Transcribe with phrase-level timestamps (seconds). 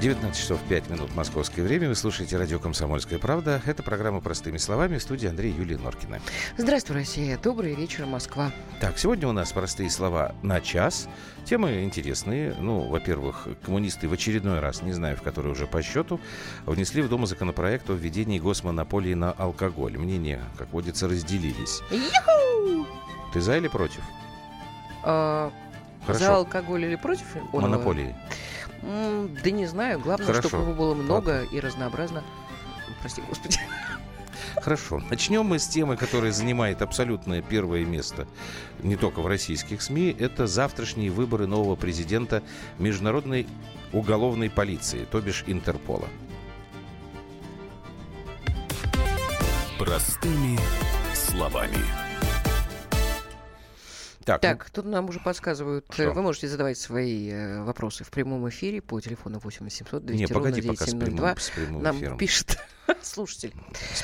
[0.00, 1.88] 19 часов 5 минут московское время.
[1.88, 3.60] Вы слушаете радио «Комсомольская правда».
[3.66, 6.20] Это программа «Простыми словами» в студии Андрей Юлия Норкина.
[6.56, 7.36] Здравствуй, Россия.
[7.36, 8.50] Добрый вечер, Москва.
[8.80, 11.06] Так, сегодня у нас «Простые слова» на час.
[11.44, 12.54] Темы интересные.
[12.58, 16.18] Ну, во-первых, коммунисты в очередной раз, не знаю, в который уже по счету,
[16.64, 19.98] внесли в Думу законопроект о введении госмонополии на алкоголь.
[19.98, 21.82] Мнения, как водится, разделились.
[21.90, 22.86] Юху!
[23.34, 24.00] Ты за или против?
[25.02, 25.52] А,
[26.06, 26.24] Хорошо.
[26.24, 27.24] За алкоголь или против?
[27.52, 28.16] Монополии.
[28.82, 30.00] М, Да не знаю.
[30.00, 30.48] Главное, Хорошо.
[30.48, 32.24] чтобы его было много и разнообразно.
[33.00, 33.58] Прости, господи.
[34.56, 35.00] Хорошо.
[35.10, 38.26] Начнем мы с темы, которая занимает абсолютное первое место
[38.82, 40.14] не только в российских СМИ.
[40.18, 42.42] Это завтрашние выборы нового президента
[42.78, 43.46] Международной
[43.92, 46.08] уголовной полиции, то бишь Интерпола.
[49.78, 50.58] Простыми
[51.14, 51.78] словами.
[54.38, 55.86] Так, Так, тут нам уже подсказывают.
[55.90, 56.12] э, Что?
[56.12, 60.20] Вы можете задавать свои э, вопросы в прямом эфире по телефону 8 800 ну, 200
[60.20, 61.16] не, ровно погоди пока с 9702.
[61.16, 62.18] прямым, с прямым Нам эфиром.
[62.18, 62.58] пишет
[63.02, 63.52] слушатель.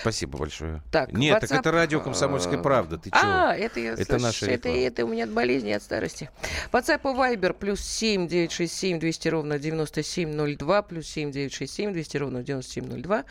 [0.01, 0.83] Спасибо большое.
[0.91, 2.99] Так, Нет, так WhatsApp, это радио «Комсомольская э, правда».
[2.99, 3.21] Ты чего?
[3.23, 6.31] А, это я Это наша это, это у меня от болезни, от старости.
[6.73, 13.25] WhatsApp и Viber плюс 7 967 200 ровно 9702 плюс 7 967 200 ровно 9702.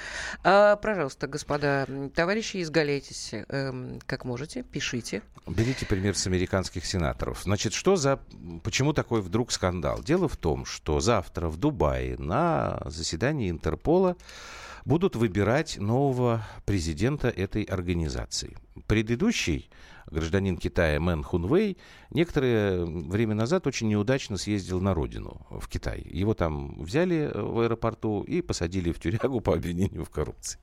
[0.44, 5.22] А, пожалуйста, господа товарищи, изгаляйтесь эм, как можете, пишите.
[5.48, 7.42] Берите пример с американских сенаторов.
[7.44, 8.20] Значит, что за...
[8.64, 10.02] Почему такой вдруг скандал?
[10.02, 14.16] Дело в том, что завтра в Дубае на заседании Интерпола
[14.86, 18.56] будут выбирать нового президента этой организации.
[18.88, 19.70] Предыдущий
[20.06, 21.78] гражданин Китая Мэн Хунвей
[22.12, 26.02] некоторое время назад очень неудачно съездил на родину, в Китай.
[26.06, 30.60] Его там взяли э, в аэропорту и посадили в тюрягу по обвинению в коррупции.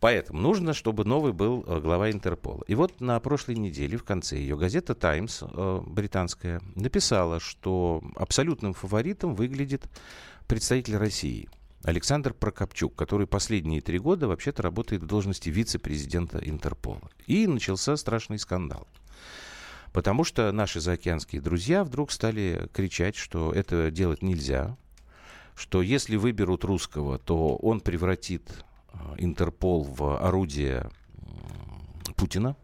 [0.00, 2.62] Поэтому нужно, чтобы новый был э, глава Интерпола.
[2.66, 8.72] И вот на прошлой неделе, в конце ее, газета «Таймс» э, британская написала, что абсолютным
[8.72, 9.84] фаворитом выглядит
[10.46, 11.48] представитель России
[11.82, 17.10] Александр Прокопчук, который последние три года вообще-то работает в должности вице-президента Интерпола.
[17.26, 18.88] И начался страшный скандал.
[19.92, 24.76] Потому что наши заокеанские друзья вдруг стали кричать, что это делать нельзя,
[25.54, 30.90] что если выберут русского, то он превратит э, Интерпол в орудие
[32.16, 32.56] Путина,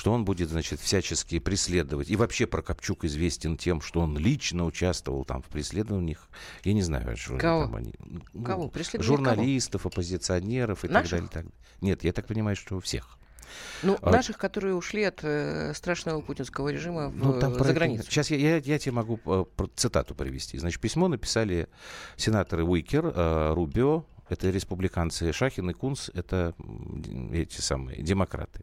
[0.00, 2.08] что он будет, значит, всячески преследовать.
[2.08, 6.26] И вообще Прокопчук известен тем, что он лично участвовал там в преследованиях.
[6.64, 7.64] Я не знаю, что Кого?
[7.64, 7.92] там они...
[8.32, 8.68] ну, Кого?
[8.68, 11.10] Преследование Журналистов, оппозиционеров и Наших?
[11.10, 11.50] так далее.
[11.52, 11.82] так.
[11.82, 13.18] Нет, я так понимаю, что всех.
[13.82, 17.70] Ну, А- наших, которые ушли от э, страшного путинского режима в, Ну, там про за
[17.70, 18.04] это- границу.
[18.04, 20.56] Сейчас я, я, я тебе могу э, про- цитату привести.
[20.56, 21.68] Значит, письмо написали
[22.16, 26.54] сенаторы Уикер, э, Рубио, это республиканцы, Шахин и Кунс, это
[27.32, 28.62] эти самые демократы.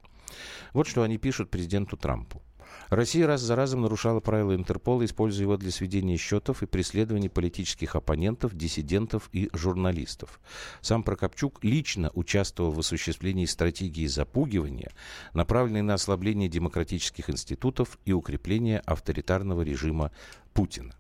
[0.74, 2.42] Вот что они пишут президенту Трампу.
[2.90, 7.96] Россия раз за разом нарушала правила Интерпола, используя его для сведения счетов и преследования политических
[7.96, 10.40] оппонентов, диссидентов и журналистов.
[10.82, 14.92] Сам Прокопчук лично участвовал в осуществлении стратегии запугивания,
[15.34, 20.12] направленной на ослабление демократических институтов и укрепление авторитарного режима
[20.54, 20.94] Путина.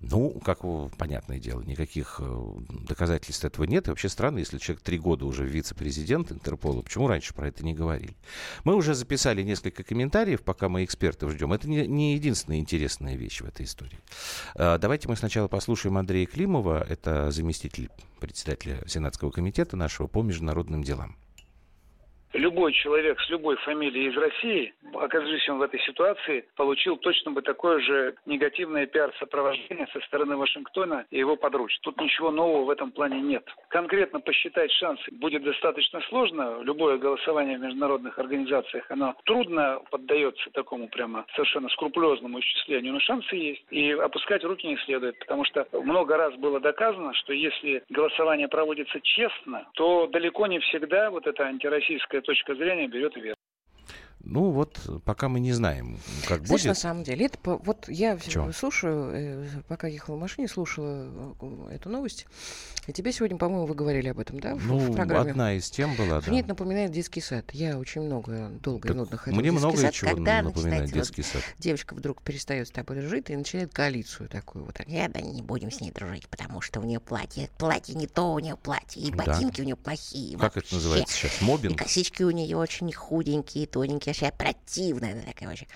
[0.00, 0.60] Ну, как
[0.96, 2.50] понятное дело, никаких э,
[2.88, 3.86] доказательств этого нет.
[3.86, 7.74] И вообще странно, если человек три года уже вице-президент Интерпола, почему раньше про это не
[7.74, 8.16] говорили?
[8.64, 11.52] Мы уже записали несколько комментариев, пока мы экспертов ждем.
[11.52, 13.98] Это не, не единственная интересная вещь в этой истории.
[14.54, 17.90] А, Давайте мы сначала послушаем Андрея Климова, это заместитель
[18.20, 21.16] председателя Сенатского комитета нашего по международным делам.
[22.32, 27.42] Любой человек с любой фамилией из России, окажись он в этой ситуации, получил точно бы
[27.42, 31.80] такое же негативное пиар-сопровождение со стороны Вашингтона и его подручных.
[31.82, 33.44] Тут ничего нового в этом плане нет.
[33.68, 36.60] Конкретно посчитать шансы будет достаточно сложно.
[36.62, 43.34] Любое голосование в международных организациях, оно трудно поддается такому прямо совершенно скрупулезному исчислению, но шансы
[43.34, 43.64] есть.
[43.70, 49.00] И опускать руки не следует, потому что много раз было доказано, что если голосование проводится
[49.00, 53.39] честно, то далеко не всегда вот эта антироссийская точка зрения берет верх.
[54.22, 56.78] Ну вот, пока мы не знаем, как Знаешь, на будет.
[56.78, 58.52] самом деле, это вот я Чё?
[58.52, 62.26] слушаю, э, пока ехала в машине, слушала э, эту новость.
[62.86, 65.30] И тебе сегодня, по-моему, вы говорили об этом, да, в, Ну, в программе?
[65.30, 66.30] одна из тем была, да.
[66.30, 67.46] Мне это напоминает детский сад.
[67.52, 69.94] Я очень много, долго Так и нудно ходила Мне детский много сад.
[69.94, 70.52] чего Когда напоминает
[70.82, 71.42] начинается вот детский сад.
[71.58, 74.78] девочка вдруг перестает с тобой жить и начинает коалицию такую вот.
[74.86, 77.48] Нет, да не будем с ней дружить, потому что у нее платье.
[77.58, 79.02] Платье не то у нее платье.
[79.02, 79.24] И Да.
[79.24, 80.36] ботинки у нее плохие.
[80.38, 80.74] Как это вообще.
[80.76, 81.40] называется сейчас?
[81.40, 81.78] И Мобинг?
[81.78, 85.66] косички у нее очень худенькие, тоненькие, вообще противная такая вообще.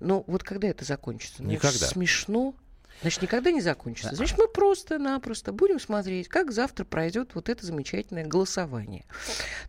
[0.00, 1.42] Ну, вот когда это закончится?
[1.42, 1.86] Ну, Никогда.
[1.86, 2.54] смешно.
[3.02, 4.14] Значит, никогда не закончится.
[4.14, 9.04] Значит, мы просто-напросто будем смотреть, как завтра пройдет вот это замечательное голосование.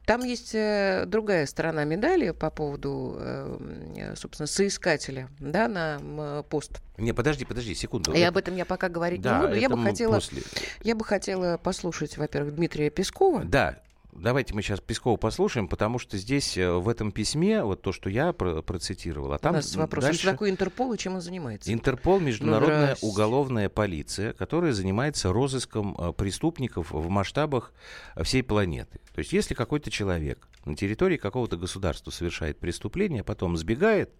[0.06, 6.82] Там есть э, другая сторона медали по поводу, э, собственно, соискателя да, на м, пост.
[6.98, 8.14] Не, подожди, подожди, секунду.
[8.14, 9.60] И об этом я пока говорить Да, не буду.
[9.60, 10.42] Я бы хотела, после.
[10.84, 13.44] я бы хотела послушать, во-первых, Дмитрия Пескова.
[13.44, 13.82] Да,
[14.18, 18.10] давайте мы сейчас Пескова послушаем, потому что здесь э, в этом письме, вот то, что
[18.10, 20.22] я про- процитировал, а там У нас вопрос, а дальше...
[20.22, 21.72] что такое Интерпол и чем он занимается?
[21.72, 23.06] Интерпол международная здрасте.
[23.06, 27.74] уголовная полиция, которая занимается розыском э, преступников в масштабах
[28.22, 29.00] всей планеты.
[29.14, 34.12] То есть, если какой-то человек на территории какого-то государства совершает преступление, а потом сбегает,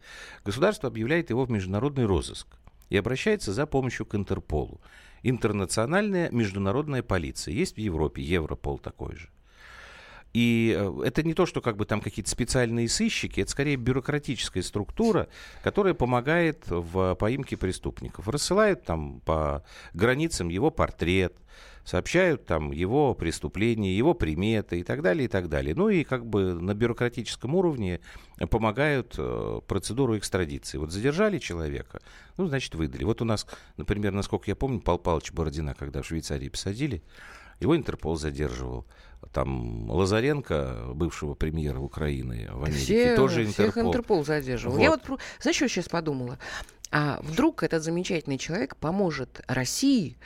[0.46, 2.48] государство объявляет его в международный розыск
[2.90, 4.80] и обращается за помощью к Интерполу.
[5.24, 7.54] Интернациональная международная полиция.
[7.54, 9.30] Есть в Европе Европол такой же.
[10.34, 14.64] И э, это не то, что как бы там какие-то специальные сыщики, это скорее бюрократическая
[14.64, 15.28] структура,
[15.64, 18.28] которая помогает в поимке преступников.
[18.28, 19.64] Рассылают там по
[19.94, 21.36] границам его портрет,
[21.88, 25.74] сообщают там его преступления, его приметы и так далее, и так далее.
[25.74, 28.02] Ну и как бы на бюрократическом уровне
[28.50, 30.78] помогают э, процедуру экстрадиции.
[30.78, 32.02] Вот задержали человека,
[32.36, 33.06] ну, значит, выдали.
[33.06, 33.48] Вот у нас,
[33.78, 37.02] например, насколько я помню, Пал Палыч Бородина, когда в Швейцарии посадили,
[37.62, 38.86] его Интерпол задерживал.
[39.34, 43.92] Там Лазаренко, бывшего премьера Украины в Америке, Все- тоже Всех Интерпол.
[43.92, 44.76] Интерпол задерживал.
[44.76, 44.82] Вот.
[44.84, 45.02] Я вот,
[45.42, 46.40] знаешь, что я сейчас подумала?
[46.92, 50.18] А вдруг этот замечательный человек поможет России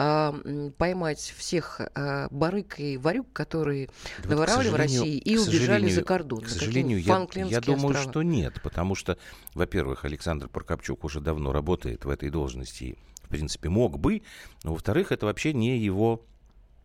[0.00, 5.36] м, поймать всех а, барыг и варюк, которые Вот, к наворовали в сожалению- России и
[5.36, 6.40] убежали за кордон.
[6.42, 8.10] К сожалению, я, я думаю, острова.
[8.12, 9.18] что нет, потому что,
[9.54, 14.22] во-первых, Александр Прокопчук уже давно работает в этой должности в принципе, мог бы,
[14.64, 16.24] но, во-вторых, это вообще не его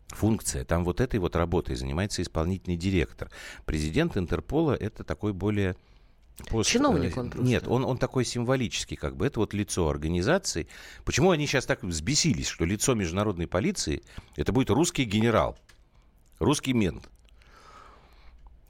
[0.08, 0.64] функция.
[0.64, 3.30] Там вот этой вот работой занимается исполнительный директор.
[3.64, 5.76] Президент Интерпола это такой более
[6.48, 7.48] пост- Чиновник э, он просто.
[7.48, 9.26] Нет, он, он такой символический, как бы.
[9.26, 10.68] Это вот лицо организации.
[11.04, 14.02] Почему они сейчас так взбесились, что лицо международной полиции
[14.36, 15.56] это будет русский генерал,
[16.38, 17.08] русский мент.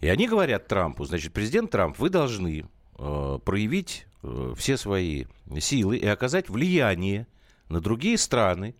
[0.01, 2.67] И они говорят Трампу, значит, президент Трамп, вы должны
[2.99, 5.25] э, проявить э, все свои
[5.61, 7.27] силы и оказать влияние
[7.71, 8.75] на другие страны,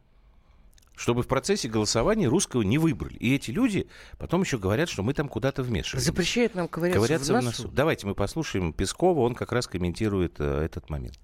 [0.97, 3.17] чтобы в процессе голосования русского не выбрали.
[3.17, 3.89] И эти люди
[4.19, 6.11] потом еще говорят, что мы там куда-то вмешиваемся.
[6.11, 7.63] Запрещает нам ковыряться, Ковыряться в в носу.
[7.65, 7.75] носу.
[7.75, 11.19] Давайте мы послушаем Пескова, он как раз комментирует э, этот момент.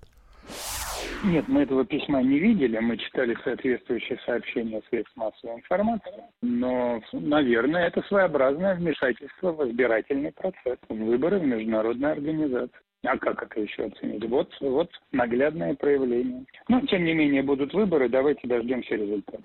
[1.22, 7.88] Нет, мы этого письма не видели, мы читали соответствующие сообщения средств массовой информации, но, наверное,
[7.88, 12.80] это своеобразное вмешательство в избирательный процесс, в выборы в международной организации.
[13.02, 14.24] А как это еще оценить?
[14.28, 16.44] Вот, вот наглядное проявление.
[16.68, 19.42] Но, тем не менее, будут выборы, давайте дождемся результата.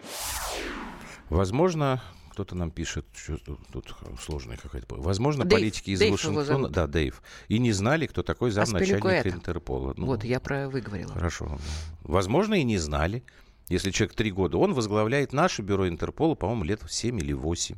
[1.29, 3.37] Возможно, кто-то нам пишет, что
[3.71, 4.95] тут, сложная какая-то...
[4.95, 5.61] Возможно, Дэйв.
[5.61, 6.67] политики из Дэйв Вашингтона...
[6.67, 7.21] Да, Дэйв.
[7.47, 9.29] И не знали, кто такой замначальника Аспиликуэта.
[9.29, 9.93] Интерпола.
[9.95, 11.13] Ну, Вот, я про выговорила.
[11.13, 11.57] Хорошо.
[12.01, 13.23] Возможно, и не знали.
[13.69, 17.77] Если человек три года, он возглавляет наше бюро Интерпола, по-моему, лет 7 или 8.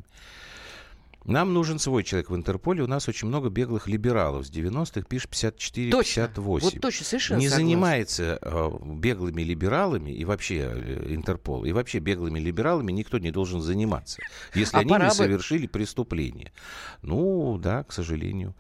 [1.28, 2.84] Нам нужен свой человек в Интерполе.
[2.84, 4.48] У нас очень много беглых либералов.
[4.48, 5.92] С 90-х пишет 54-58.
[5.92, 6.30] Точно.
[6.46, 7.66] Вот точно, совершенно не согласна.
[7.66, 13.62] занимается э, беглыми либералами и вообще э, Интерпол, и вообще беглыми либералами никто не должен
[13.62, 14.22] заниматься,
[14.54, 15.10] если А они не бы.
[15.12, 16.54] совершили преступление.
[17.02, 18.56] Ну, да, к сожалению.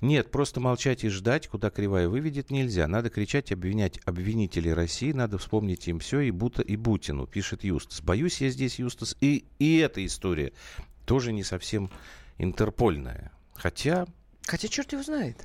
[0.00, 2.86] Нет, просто молчать и ждать, куда кривая выведет, нельзя.
[2.86, 8.00] Надо кричать, обвинять обвинителей России, надо вспомнить им все и Бута, и Бутину, пишет Юстас.
[8.00, 10.52] Боюсь я здесь, Юстас, и, и эта история
[11.04, 11.90] тоже не совсем
[12.42, 13.32] интерпольная.
[13.54, 14.06] Хотя,
[14.46, 15.44] Хотя черт его знает.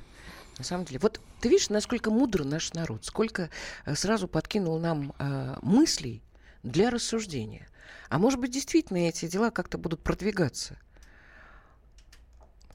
[0.58, 0.98] На самом деле.
[1.00, 3.48] Вот ты видишь, насколько мудр наш народ, сколько
[3.84, 6.22] э, сразу подкинул нам э, мыслей
[6.64, 7.68] для рассуждения.
[8.08, 10.78] А может быть, действительно эти дела как-то будут продвигаться.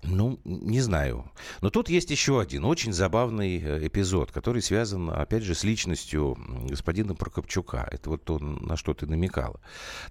[0.03, 1.31] Ну, не знаю.
[1.61, 6.37] Но тут есть еще один очень забавный э, эпизод, который связан, опять же, с личностью
[6.69, 7.87] господина Прокопчука.
[7.91, 9.59] Это вот то, на что ты намекала.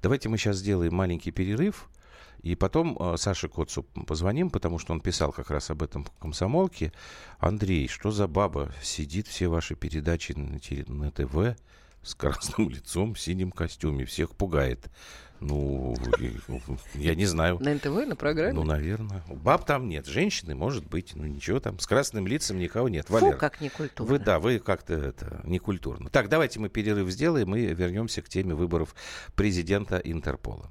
[0.03, 1.89] Давайте мы сейчас сделаем маленький перерыв.
[2.43, 6.11] И потом э, Саше Коцу позвоним, потому что он писал как раз об этом в
[6.19, 6.93] комсомолке.
[7.39, 10.59] Андрей, что за баба сидит все ваши передачи на,
[10.93, 11.57] на ТВ
[12.03, 14.91] с красным лицом в синем костюме, всех пугает.
[15.43, 15.97] Ну,
[16.95, 17.59] я не знаю.
[17.61, 18.53] На НТВ, на программе.
[18.53, 19.25] Ну, наверное.
[19.29, 20.07] Баб там нет.
[20.07, 21.17] Женщины, может быть.
[21.17, 21.81] Ну, ничего там.
[21.81, 23.09] С красным лицом никого нет.
[23.09, 24.13] Фу, Валер, как некультурно.
[24.13, 26.11] вы, да, вы как-то это, некультурно.
[26.11, 28.95] Так, давайте мы перерыв сделаем и вернемся к теме выборов
[29.35, 30.71] президента Интерпола.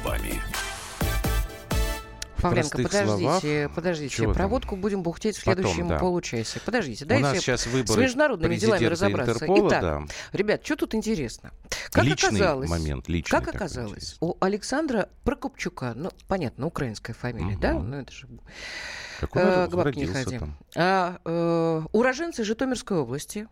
[0.00, 0.42] Словами.
[2.42, 3.74] Павленко, подождите, словах.
[3.74, 4.14] подождите.
[4.14, 4.34] Чего там?
[4.34, 5.98] Проводку будем бухтеть в Потом, следующем да.
[5.98, 6.60] получасе.
[6.60, 9.32] Подождите, У дайте нас сейчас с выборы международными делами разобраться.
[9.32, 10.02] Интерпола, Итак, да.
[10.32, 11.52] ребят, что тут интересно?
[11.90, 17.74] Как личный оказалось, момент, личный как оказалось, у Александра Прокопчука, ну, понятно, украинская фамилия, да?
[17.74, 17.90] Мгм.
[17.90, 18.28] Ну, это же
[19.20, 20.38] Как он э, к бабке не родился ходи.
[20.38, 20.56] там.
[20.76, 23.48] А, э, уроженцы Житомирской области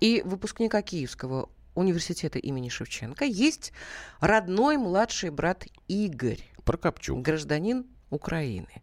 [0.00, 3.72] и выпускника Киевского университета имени Шевченко есть
[4.20, 7.22] родной младший брат Игорь, Прокопчук.
[7.22, 8.82] гражданин Украины.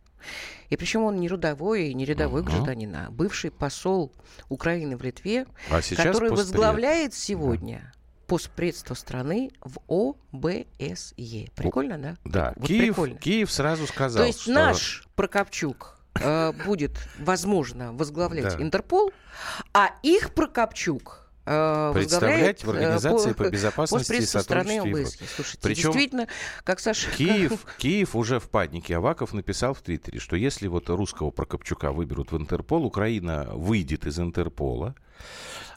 [0.69, 2.51] И причем он не рядовой и не рядовой Мгм.
[2.51, 4.13] гражданин, а бывший посол
[4.47, 6.31] Украины в Литве, А который постпред.
[6.31, 7.91] возглавляет сегодня
[8.27, 11.49] постпредство страны в ОБСЕ.
[11.55, 12.17] Прикольно, да?
[12.23, 13.17] Да, Вот Киев, прикольно.
[13.17, 14.53] Киев сразу сказал, То есть что...
[14.53, 18.63] наш Прокопчук э, будет, возможно, возглавлять Да.
[18.63, 19.11] Интерпол,
[19.73, 25.25] а их Прокопчук Представлять возглавляет, в Организации э, по безопасности и сотрудничеству.
[25.35, 26.27] Слушайте, Причем действительно,
[26.63, 27.11] как Саша...
[27.11, 28.95] Киев, Киев уже в панике.
[28.95, 34.19] Аваков написал в Твиттере, что если вот русского Прокопчука выберут в Интерпол, Украина выйдет из
[34.19, 34.95] Интерпола.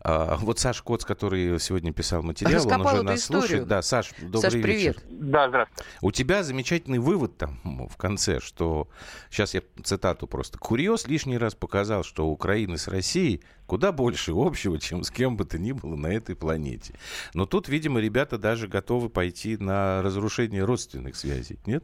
[0.09, 3.43] А, вот Саш Коц, который сегодня писал материал, он Раскопал уже эту нас историю.
[3.43, 3.67] слушает.
[3.69, 4.63] Да, Саш, добрый Саш, вечер.
[4.63, 4.99] привет.
[5.09, 5.85] Да, здравствуйте.
[6.01, 8.89] У тебя замечательный вывод там в конце, что
[9.31, 10.59] сейчас я цитату просто.
[10.59, 15.37] Курьез лишний раз показал, что у Украины с Россией куда больше общего, чем с кем
[15.37, 16.95] бы то ни было на этой планете.
[17.35, 21.83] Но тут, видимо, ребята даже готовы пойти на разрушение родственных связей, нет?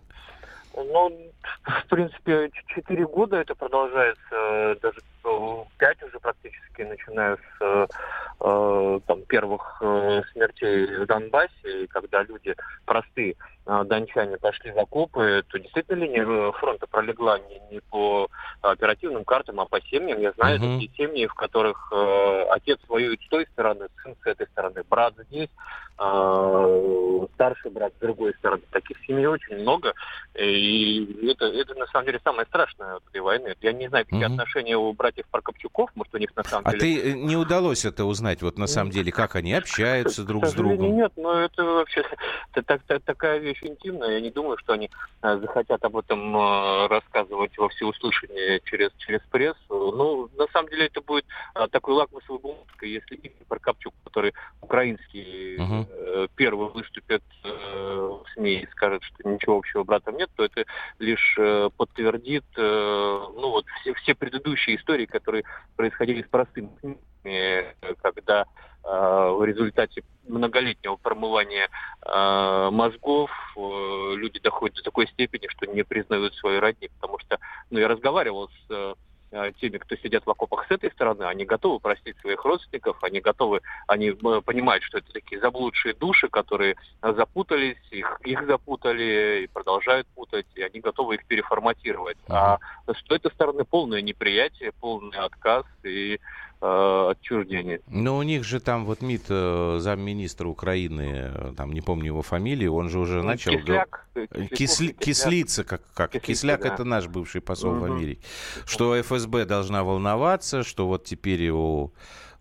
[0.77, 1.33] Ну,
[1.65, 7.87] в принципе, четыре года это продолжается, даже э, пять уже практически, начиная с э,
[8.41, 15.59] э, там, первых э, смертей в Донбассе, когда люди, простые дончане, пошли в окопы, то
[15.59, 18.29] действительно линия э, фронта пролегла не, не по
[18.61, 20.21] оперативным картам, а по семьям.
[20.21, 20.79] Я знаю Мгм.
[20.81, 25.15] такие семьи, в которых э, отец воюет с той стороны, сын с этой стороны, брат
[25.29, 25.49] здесь,
[25.99, 28.63] э, старший брат с другой стороны.
[28.71, 29.95] Таких семей очень много.
[30.35, 33.55] И это, это на самом деле самое страшное от этой войны.
[33.61, 34.33] Я не знаю, какие Мгм.
[34.33, 36.81] отношения у братьев Прокопчуков, может, у них на самом А деле...
[36.81, 40.55] ты э, не удалось это узнать, вот на самом деле, как они общаются друг с
[40.55, 40.97] другом?
[40.97, 42.03] Нет, но это вообще
[42.55, 44.13] это так- так- такая вещь интимная.
[44.13, 44.91] Я не думаю, что они
[45.23, 49.57] э, захотят об этом э, рассказывать во всеуслышание через, через прессу.
[49.69, 55.57] Ну, на самом деле, это будет э, такой лакмусовой бумажкой, если Игорь Прокопчук, который украинский,
[55.59, 60.65] э, первый выступит в СМИ и скажет, что ничего общего братом нет, то это
[60.99, 61.39] лишь
[61.77, 65.45] подтвердит ну, вот все, все предыдущие истории, которые
[65.77, 66.29] происходили с
[67.25, 68.47] э, когда
[68.85, 71.69] в результате многолетнего промывания
[72.05, 77.39] э, мозгов э, люди доходят до такой степени, что не признают свои родни, потому что,
[77.71, 78.95] ну, я разговаривал с э,
[79.33, 83.21] э, теми, кто сидят в окопах с этой стороны, они готовы простить своих родственников, они
[83.21, 89.43] готовы, они э, понимают, что это такие заблудшие души, которые э, запутались, их, их запутали
[89.45, 92.19] и продолжают путать, и они готовы их переформатировать.
[92.29, 96.21] А с той стороны полное неприятие, полный отказ и
[96.63, 97.81] э, отчуждение.
[97.89, 102.23] Но у них же там вот МИД, э, замминистра Украины, э, там не помню его
[102.23, 103.51] фамилии, он же уже Ну, начал...
[103.53, 104.07] Кисляк,
[104.51, 104.93] Кисли-.
[104.93, 106.13] Кислица, как, как.
[106.13, 106.69] Кислица, Кисляк да.
[106.75, 107.93] это наш бывший посол в Мгм.
[107.97, 108.23] Америке.
[108.65, 111.93] Что ФСБ должна волноваться, что вот теперь у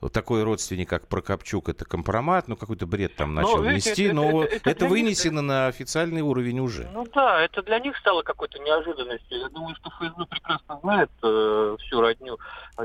[0.02, 4.04] вот такой родственник, как Прокопчук, это компромат, ну какой-то бред там Ну, начал видите, нести,
[4.06, 6.90] это- но это- это, это для них- вынесено на официальный уровень уже.
[6.92, 9.38] Ну да, это для них стало какой-то неожиданностью.
[9.40, 12.38] Я думаю, что ФСБ прекрасно знает э, всю родню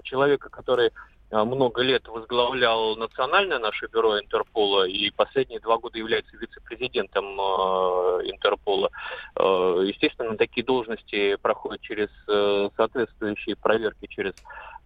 [0.02, 0.90] человека, который
[1.30, 8.90] много лет возглавлял национальное наше бюро Интерпола и последние два года является вице-президентом э, Интерпола.
[9.36, 14.34] Э, естественно, такие должности проходят через э, соответствующие проверки, через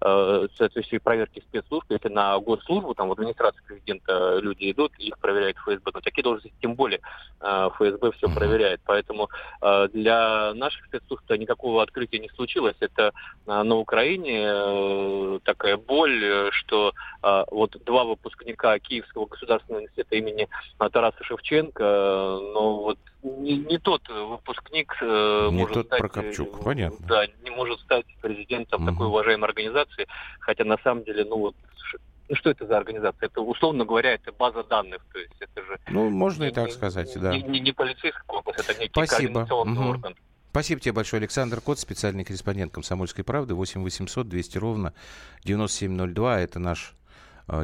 [0.00, 1.86] э, соответствующие проверки спецслужб.
[1.90, 5.90] Если на госслужбу, там в администрацию президента люди идут, их проверяет ФСБ.
[5.94, 7.00] Но такие должности тем более
[7.40, 8.80] э, ФСБ все проверяет.
[8.84, 9.28] Поэтому
[9.62, 12.76] э, для наших спецслужб никакого открытия не случилось.
[12.80, 13.12] Это
[13.46, 16.92] э, на Украине э, такая боль, что
[17.22, 23.78] э, вот два выпускника Киевского государственного университета имени Тараса Шевченко, э, но вот не, не
[23.78, 27.06] тот выпускник э, Не может тот стать, Прокопчук, э, понятно.
[27.06, 28.92] Да, не может стать президентом Мгм.
[28.92, 30.06] такой уважаемой организации,
[30.40, 31.56] хотя на самом деле, ну вот
[32.28, 33.26] ну что это за организация?
[33.26, 35.78] Это, условно говоря, это база данных, то есть это же...
[35.88, 37.32] Ну, можно не, и так не, сказать, не, да.
[37.32, 39.44] Не, не, не полицейский корпус, это некий Спасибо.
[39.44, 39.90] координационный Мгм.
[39.90, 40.14] орган.
[40.50, 43.54] Спасибо тебе большое, Александр Кот, специальный корреспондент «Комсомольской правды».
[43.54, 44.94] 8 800 200 ровно
[45.44, 46.40] 9702.
[46.40, 46.94] Это наш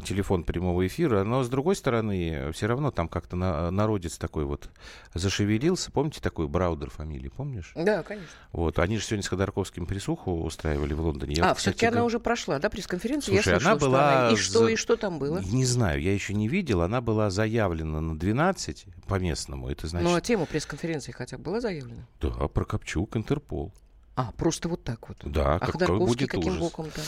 [0.05, 1.25] телефон прямого эфира.
[1.25, 4.69] Но, с другой стороны, все равно там как-то на- народец такой вот
[5.15, 5.91] зашевелился.
[5.91, 7.73] Помните такой Браудер фамилии, помнишь?
[7.75, 8.29] Да, конечно.
[8.53, 8.79] Вот.
[8.79, 11.37] Они же сегодня с Ходорковским присуху устраивали в Лондоне.
[11.37, 13.35] Я а, вот, все-таки она уже прошла, да, пресс-конференцию?
[13.37, 15.39] Слушай, я она слышала, что была она- И что, за- и что там было?
[15.41, 16.83] Не знаю, я еще не видел.
[16.83, 19.69] Она была заявлена на 12 по местному.
[19.69, 20.09] Это значит...
[20.09, 22.07] Ну, а тема пресс-конференции хотя бы была заявлена?
[22.21, 23.73] Да, Прокопчук, Интерпол.
[24.17, 25.19] А, просто вот так вот.
[25.25, 26.61] Да, а как- Ходорковский будет каким ужас.
[26.63, 27.05] боком там?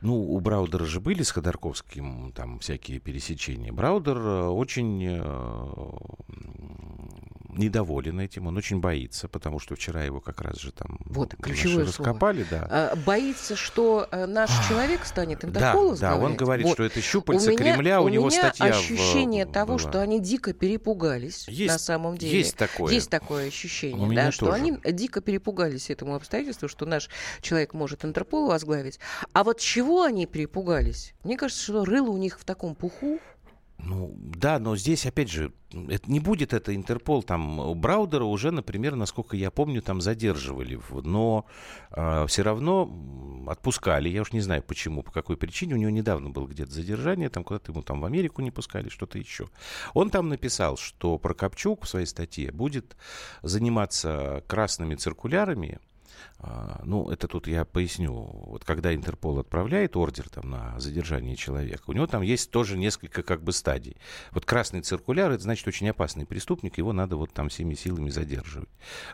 [0.00, 3.72] Ну, у Браудера же были с Ходорковским там всякие пересечения.
[3.72, 5.22] Браудер э, очень э,
[7.52, 11.86] недоволен этим, он очень боится, потому что вчера его как раз же там Вот, ключевое
[11.86, 12.10] слово.
[12.10, 12.66] раскопали, да.
[12.70, 16.74] А, боится, что э, наш человек станет Да, Интерполу да, он говорит, Вот.
[16.74, 19.90] что это щупальца у меня, Кремля, у, него меня статья в- ощущение того, была.
[19.90, 22.38] что они дико перепугались Есть- на самом деле.
[22.38, 22.92] есть такое.
[22.92, 24.56] Есть такое ощущение, У да, что тоже.
[24.58, 27.08] они дико перепугались этому обстоятельству, что наш
[27.40, 28.98] человек может Интерпол возглавить.
[29.32, 31.14] А вот чего они перепугались?
[31.24, 33.18] Мне кажется, что рыло у них в таком пуху.
[33.84, 35.52] Ну, да, но здесь, опять же,
[35.88, 37.22] это, не будет это Интерпол.
[37.24, 40.80] Там у Браудера уже, например, насколько я помню, там задерживали.
[41.02, 41.46] Но
[42.28, 42.90] все равно
[43.48, 44.08] отпускали.
[44.08, 45.74] Я уж не знаю, почему, по какой причине.
[45.74, 47.28] У него недавно было где-то задержание.
[47.28, 49.48] Там куда-то ему там в Америку не пускали, что-то еще.
[49.94, 52.96] Он там написал, что Прокопчук в своей статье будет
[53.42, 55.91] заниматься красными циркулярами, а,
[56.84, 58.12] Ну, это тут я поясню.
[58.12, 63.22] Вот когда Интерпол отправляет ордер там, на задержание человека, у него там есть тоже несколько
[63.22, 63.96] как бы стадий.
[64.32, 68.68] Вот красный циркуляр, это значит очень опасный преступник, его надо вот там всеми силами задерживать.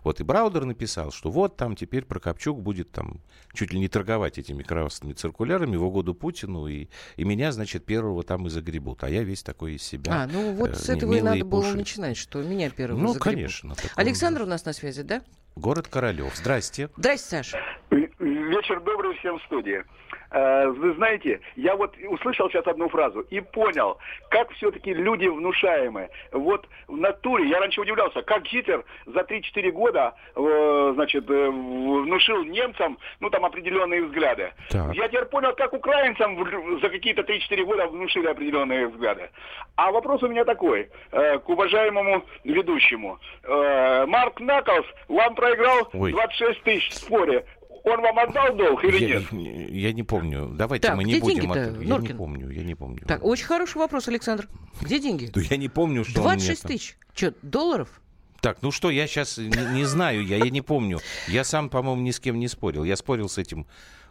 [0.04, 3.20] Вот и Браудер написал, что вот там теперь Прокопчук будет там
[3.52, 8.22] чуть ли не торговать этими красными циркулярами в угоду Путину, и, и меня, значит, первого
[8.22, 10.22] там и загребут, а я весь такой из себя.
[10.22, 13.08] А, ну вот э, с этого и надо и было начинать, что меня первого Ну,
[13.08, 13.22] загребут.
[13.22, 13.74] конечно.
[13.74, 15.22] такое Александр у нас на связи, да?
[15.58, 16.36] Город Королев.
[16.36, 16.88] Здрасте.
[16.96, 17.58] Здрасте, Саша.
[17.90, 19.84] Вечер добрый всем в студии.
[20.30, 23.98] Э, Вы знаете, я вот услышал сейчас одну фразу и понял,
[24.30, 26.10] как все-таки люди внушаемые.
[26.32, 32.44] Вот в натуре, я раньше удивлялся, как Гитлер за 3-4 года, э, значит, э, внушил
[32.44, 34.52] немцам, ну, там, определенные взгляды.
[34.70, 34.94] Так.
[34.94, 36.36] Я теперь понял, как украинцам
[36.80, 39.30] за какие-то 3-4 года внушили определенные взгляды.
[39.76, 43.18] А вопрос у меня такой, к уважаемому ведущему.
[43.46, 46.12] Марк Наклс вам проиграл Ой.
[46.12, 47.44] 26 тысяч в споре.
[47.88, 49.70] Он вам отдал долг или я, нет?
[49.70, 50.48] я не помню.
[50.54, 51.52] Давайте Так, мы где не будем.
[51.52, 52.16] от- Я не Норкин?
[52.16, 53.02] помню, я не помню.
[53.06, 54.48] Так, очень хороший вопрос, Александр.
[54.80, 55.26] Где деньги?
[55.32, 56.96] Да я не помню, что он мне 26 там- тысяч.
[57.14, 58.00] Что, долларов?
[58.40, 61.00] Так, ну что, я сейчас не, не знаю, я, я не помню.
[61.26, 62.84] Я сам, по-моему, ни с кем не спорил.
[62.84, 63.66] Я спорил с этим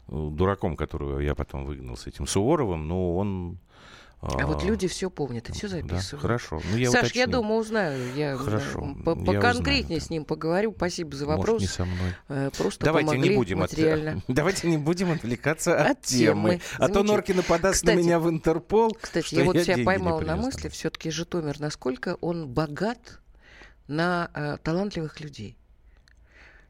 [0.09, 3.57] э, дураком, которого я потом выгнал, с этим Суворовым, но он...
[4.19, 6.21] А вот люди все помнят и все Да, записывают.
[6.21, 6.61] хорошо.
[6.71, 7.19] Ну, я Саш, уточню.
[7.21, 8.15] я дома узнаю.
[8.15, 10.05] Я Хорошо, по- я поконкретнее да.
[10.05, 10.73] с ним поговорю.
[10.75, 11.61] Спасибо за Может, вопрос.
[11.61, 12.13] не со мной.
[12.27, 14.23] Э, Просто Давайте помогли не будем от- материально.
[14.27, 16.61] Давайте не будем отвлекаться от, От темы.
[16.79, 17.03] А то.
[17.03, 18.97] Норкина подаст на Кстати, меня в Интерпол.
[18.99, 23.19] Кстати, я вот себя деньги не поймала на мысли, все-таки Житомир, насколько он богат
[23.87, 25.57] на э, талантливых людей.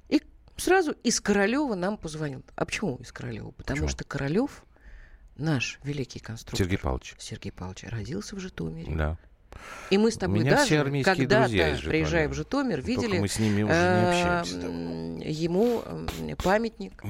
[0.09, 0.21] И
[0.57, 2.43] сразу из Королева нам позвонил.
[2.55, 3.51] А почему из Королева?
[3.51, 3.87] Потому Почему?
[3.89, 4.63] что Королев,
[5.37, 7.15] наш великий конструктор, Сергей Павлович.
[7.17, 8.93] Сергей Павлович, родился в Житомире.
[8.95, 9.17] Да.
[9.89, 12.33] И мы с У тобой меня все даже, армейские когда друзья из приезжая в.
[12.33, 15.29] Житомир, Только видели мы с ними уже не э, общаемся.
[15.29, 15.83] ему
[16.43, 17.03] памятник,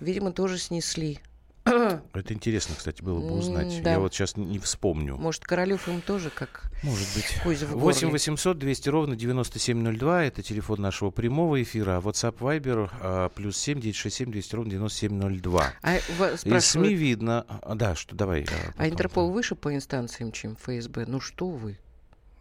[0.00, 1.20] видимо, тоже снесли.
[2.14, 3.82] Это интересно, кстати, было бы узнать.
[3.82, 3.92] Да.
[3.92, 5.16] Я вот сейчас не вспомню.
[5.16, 7.40] Может, Королев им тоже как Может быть.
[7.42, 8.12] кость в 8 горле.
[8.12, 10.24] 800 200 ровно 9702.
[10.24, 11.96] Это телефон нашего прямого эфира.
[11.96, 15.72] А WhatsApp Viber а, плюс 7 967 200 ровно 9702.
[15.82, 17.44] А, Из СМИ видно...
[17.48, 18.42] а, Да, что давай.
[18.44, 18.86] а потом.
[18.92, 21.06] Интерпол выше по инстанциям, чем ФСБ?
[21.06, 21.78] Ну что вы?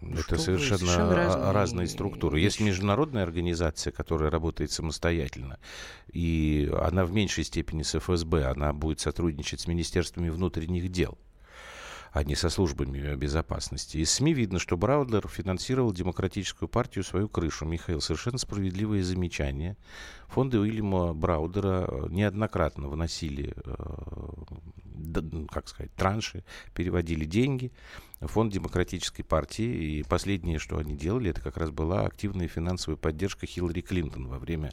[0.01, 2.39] Ну, Это совершенно, совершенно разные, разные структуры.
[2.39, 5.59] Есть международная организация, которая работает самостоятельно.
[6.11, 8.45] И она в меньшей степени с ФСБ.
[8.45, 11.17] Она будет сотрудничать с Министерствами внутренних дел
[12.17, 13.97] а не со службами безопасности.
[13.97, 17.65] Из СМИ видно, что Браудер финансировал демократическую партию свою крышу.
[17.65, 19.77] Михаил, совершенно справедливое замечание.
[20.29, 23.73] Фонды Уильяма Браудера э, неоднократно выносили, э,
[25.51, 27.71] как сказать, транши, переводили деньги
[28.19, 29.99] в фонд демократической партии.
[29.99, 34.39] И последнее, что они делали, это как раз была активная финансовая поддержка Хиллари Клинтон во
[34.39, 34.71] время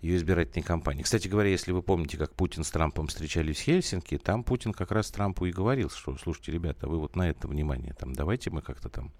[0.00, 1.02] ее избирательной кампании.
[1.02, 4.90] Кстати говоря, если вы помните, как Путин с Трампом встречались в Хельсинки, там Путин как
[4.90, 8.62] раз Трампу и говорил, что, слушайте, ребята, вы вот на это внимание, там, давайте мы
[8.62, 9.12] как-то там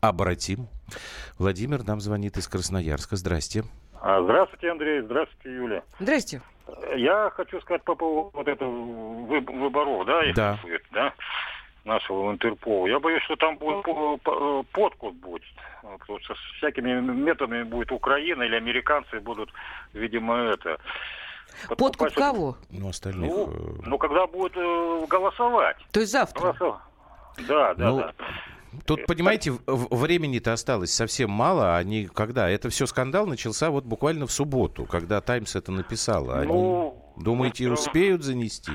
[0.00, 0.68] обратим.
[1.38, 3.16] Владимир нам звонит из Красноярска.
[3.16, 3.64] Здрасте.
[3.94, 5.00] А, Здравствуйте, Андрей.
[5.02, 5.84] Здравствуйте, Юля.
[6.00, 6.42] Здрасте.
[6.96, 10.58] Я хочу сказать по поводу вот этого выб- выборов, да, Да.
[10.62, 11.12] будет, да,
[11.84, 12.86] нашего Интерпола.
[12.86, 15.42] Я боюсь, что там будет по- по- подкуп будет.
[15.98, 19.50] Потому что с всякими методами будет Украина или американцы будут,
[19.92, 20.78] видимо, это...
[21.68, 22.56] Подкуп подкупать- кого?
[22.70, 23.30] Ну, остальных...
[23.30, 25.76] Ну, э, ну, когда будут э, голосовать.
[25.92, 26.40] То есть завтра?
[26.52, 26.80] Голосов-
[27.48, 28.12] Да, да, Ну, да.
[28.86, 31.76] Тут, понимаете, в- в- времени-то осталось совсем мало.
[31.76, 32.48] Они когда?
[32.48, 36.38] Это все скандал начался вот буквально в субботу, когда Таймс это написала.
[36.40, 38.72] Они, Ну, думаете, это- успеют занести?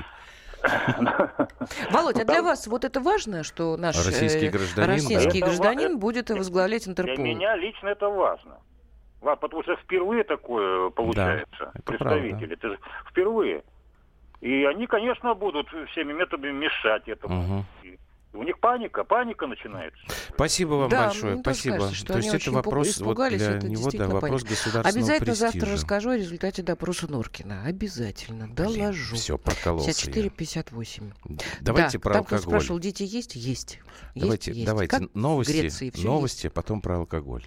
[1.90, 5.46] Володь, а для вас вот это важно, что наш э, Российский гражданин, российский да.
[5.46, 7.24] гражданин Это будет возглавлять Для Интерпол?
[7.24, 8.58] меня лично это важно.
[9.20, 11.70] Ва- Потому что впервые такое получается.
[11.74, 12.54] это представители.
[12.54, 12.78] Это же
[13.10, 13.62] впервые.
[14.40, 17.42] И они, конечно, будут всеми методами мешать этому.
[17.42, 17.66] Мгм.
[18.34, 19.98] У них паника, паника начинается.
[20.34, 21.38] Спасибо вам Да, большое.
[21.40, 21.76] Спасибо.
[21.76, 24.48] кажется, что То есть это вопрос вот для это него, да, вопрос понятно.
[24.50, 25.52] государственного Обязательно престижа.
[25.52, 27.64] завтра расскажу о результате допроса Норкина.
[27.64, 28.48] Обязательно.
[28.54, 29.16] Доложу.
[29.16, 31.12] Все, прокололся 54-58.
[31.28, 31.36] я.
[31.62, 32.40] Давайте да, про там кто алкоголь.
[32.60, 33.34] спрашивал, дети есть?
[33.34, 33.78] Есть.
[33.78, 33.80] Есть,
[34.14, 34.66] Давайте, есть.
[34.66, 37.44] давайте Как новости, Греции новости, а потом про алкоголь.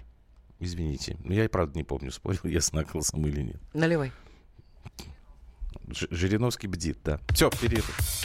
[0.58, 3.54] Извините, Ну, я и правда не помню, спорил я с Наклсом или нет.
[3.54, 3.74] есть.
[3.74, 4.10] Наливай.
[5.90, 7.20] Ж- Жириновский бдит, да.
[7.32, 8.24] Все, перерыв.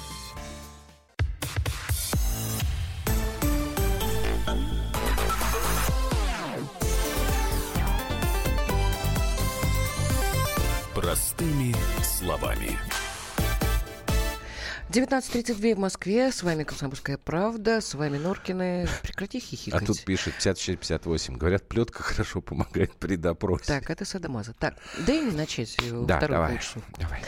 [14.91, 16.31] 19.32 в Москве.
[16.33, 17.79] С вами «Комсомольская правда».
[17.79, 18.89] С вами Норкины.
[19.03, 19.85] Прекрати А хихикать.
[19.85, 21.37] тут пишет 56-58.
[21.37, 23.65] Говорят, плетка хорошо помогает при допросе.
[23.67, 24.53] Так, это Садомаза.
[24.59, 24.75] Так,
[25.07, 26.81] дай мне начать э, да, вторую давай, полчасу.
[26.99, 27.21] давай.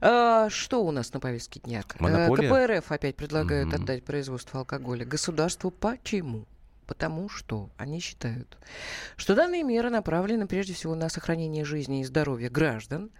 [0.00, 1.80] А, что у нас на повестке дня?
[1.80, 2.48] Э, Монополия?
[2.78, 3.82] КПРФ опять предлагают Мгм.
[3.82, 5.72] отдать производство алкоголя государству.
[5.72, 6.46] Почему?
[6.90, 8.58] Потому что они считают,
[9.16, 13.12] что данные меры направлены прежде всего на сохранение жизни и здоровья граждан,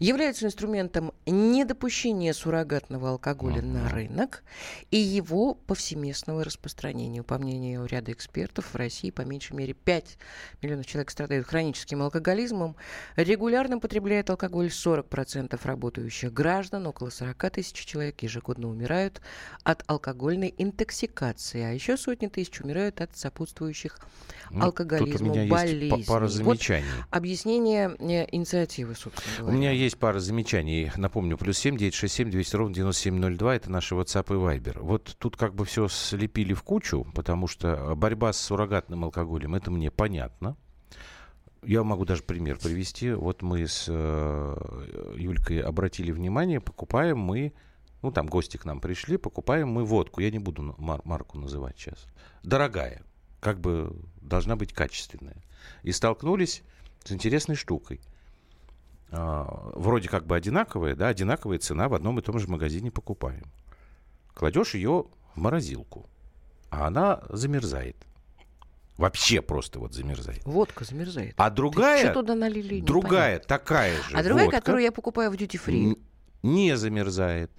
[0.00, 4.42] являются инструментом недопущения суррогатного алкоголя на рынок
[4.90, 7.22] и его повсеместного распространения.
[7.22, 10.18] По мнению ряда экспертов, в России по меньшей мере 5
[10.60, 12.74] миллионов человек страдают хроническим алкоголизмом.
[13.14, 19.20] Регулярно потребляет алкоголь 40% работающих граждан, около 40 тысяч человек ежегодно умирают
[19.62, 23.98] от алкогольной интоксикации, а еще сотни тысяч умирают от сопутствующих
[24.50, 26.84] Ну, алкоголизму, у па- пара Вот замечаний.
[27.10, 29.56] объяснение э, инициативы, собственно У говоря.
[29.58, 30.90] меня есть пара замечаний.
[30.96, 33.54] Напомню, плюс 7 967 200 ровно 9702.
[33.56, 34.80] Это наши WhatsApp и Viber.
[34.80, 39.70] Вот тут как бы все слепили в кучу, потому что борьба с суррогатным алкоголем, это
[39.70, 40.56] мне понятно.
[41.64, 43.12] Я могу даже пример привести.
[43.12, 47.52] Вот мы с э, Юлькой обратили внимание, покупаем мы,
[48.02, 50.20] ну там гости к нам пришли, покупаем мы водку.
[50.20, 52.06] Я не буду мар- марку называть сейчас.
[52.42, 53.02] Дорогая,
[53.40, 55.36] как бы должна быть качественная.
[55.82, 56.62] И столкнулись
[57.04, 58.00] с интересной штукой
[59.10, 63.44] а, вроде как бы одинаковая, да, одинаковая цена в одном и том же магазине покупаем.
[64.34, 66.06] Кладешь ее в морозилку,
[66.70, 67.96] а она замерзает.
[68.96, 70.44] Вообще просто вот замерзает.
[70.44, 71.34] Водка замерзает.
[71.36, 72.80] А другая, Что туда налили?
[72.80, 73.48] другая непонятно.
[73.48, 75.98] такая же А другая, водка которую я покупаю в duty free.
[76.42, 77.50] не замерзает.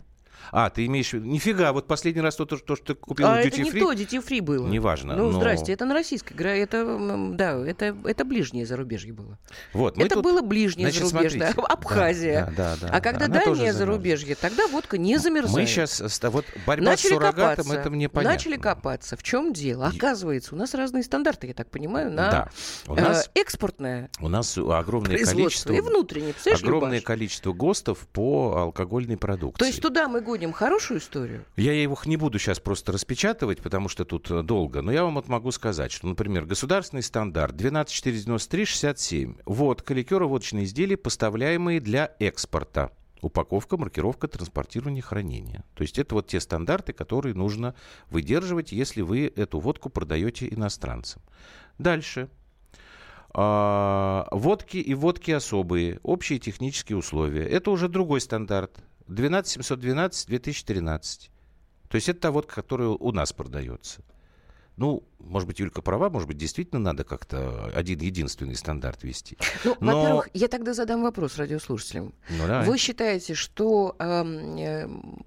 [0.51, 1.13] А, ты имеешь.
[1.13, 3.71] Нифига, вот последний раз то, то, то, что ты купил А в это duty не
[3.71, 3.79] free...
[3.79, 4.67] то, duty free было.
[4.67, 6.59] Неважно, Ну, но- здрасте, это на российской игре.
[6.61, 6.97] Это,
[7.33, 9.37] да, это, это ближнее зарубежье было.
[9.73, 11.73] Вот, это тут- было ближнее Значит, зарубежное, смотрите.
[11.73, 12.53] Абхазия.
[12.57, 15.55] Да, да, да, а когда тоже дальнее зарубежье, тогда водка не замерзает.
[15.57, 16.01] Мы сейчас...
[16.23, 17.73] Вот борьба Начали с суррогатом, копаться.
[17.73, 18.33] это мне понятно.
[18.33, 19.17] Начали копаться.
[19.17, 19.87] В чем дело?
[19.87, 22.49] Оказывается, у нас разные стандарты, я так понимаю, на Да.
[22.87, 25.73] У э, нас- экспортное У нас огромное количество...
[25.73, 26.33] и внутреннее.
[26.53, 27.03] Огромное Любаш?
[27.03, 29.59] количество ГОСТов по алкогольной продукции.
[29.59, 31.45] То есть туда мы гоним хорошую историю?
[31.55, 34.81] Я его не буду сейчас просто распечатывать, потому что тут э, долго.
[34.81, 39.41] Но я вам вот могу сказать, что, например, государственный стандарт 12493-67.
[39.45, 42.89] Водка, ликеро-водочные изделия, поставляемые для экспорта.
[43.21, 45.63] Упаковка, маркировка, транспортирование, хранение.
[45.75, 47.75] То есть это вот те стандарты, которые нужно
[48.09, 51.21] выдерживать, если вы эту водку продаете иностранцам.
[51.77, 52.29] Дальше.
[53.35, 57.47] А, водки и водки особые, общие технические условия.
[57.47, 58.83] Это уже другой стандарт.
[59.07, 61.31] 12712 2013.
[61.89, 64.01] То есть это та водка, которая у нас продается.
[64.75, 69.37] Ну, может быть, Юлька права, может быть, действительно надо как-то один единственный стандарт вести.
[69.63, 72.13] Ну, Но- во-первых, я тогда задам вопрос радиослушателям.
[72.29, 72.67] Ну, давай.
[72.67, 75.23] Вы считаете, что эм, эм,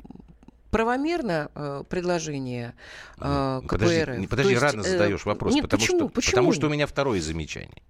[0.71, 2.75] правомерно э, предложение
[3.19, 3.81] э, КПРФ?
[3.81, 5.99] Подожди, подожди есть, рано э, задаешь вопрос, Нет, потому, почему?
[5.99, 6.33] что, почему?
[6.33, 7.83] потому что у меня второе замечание.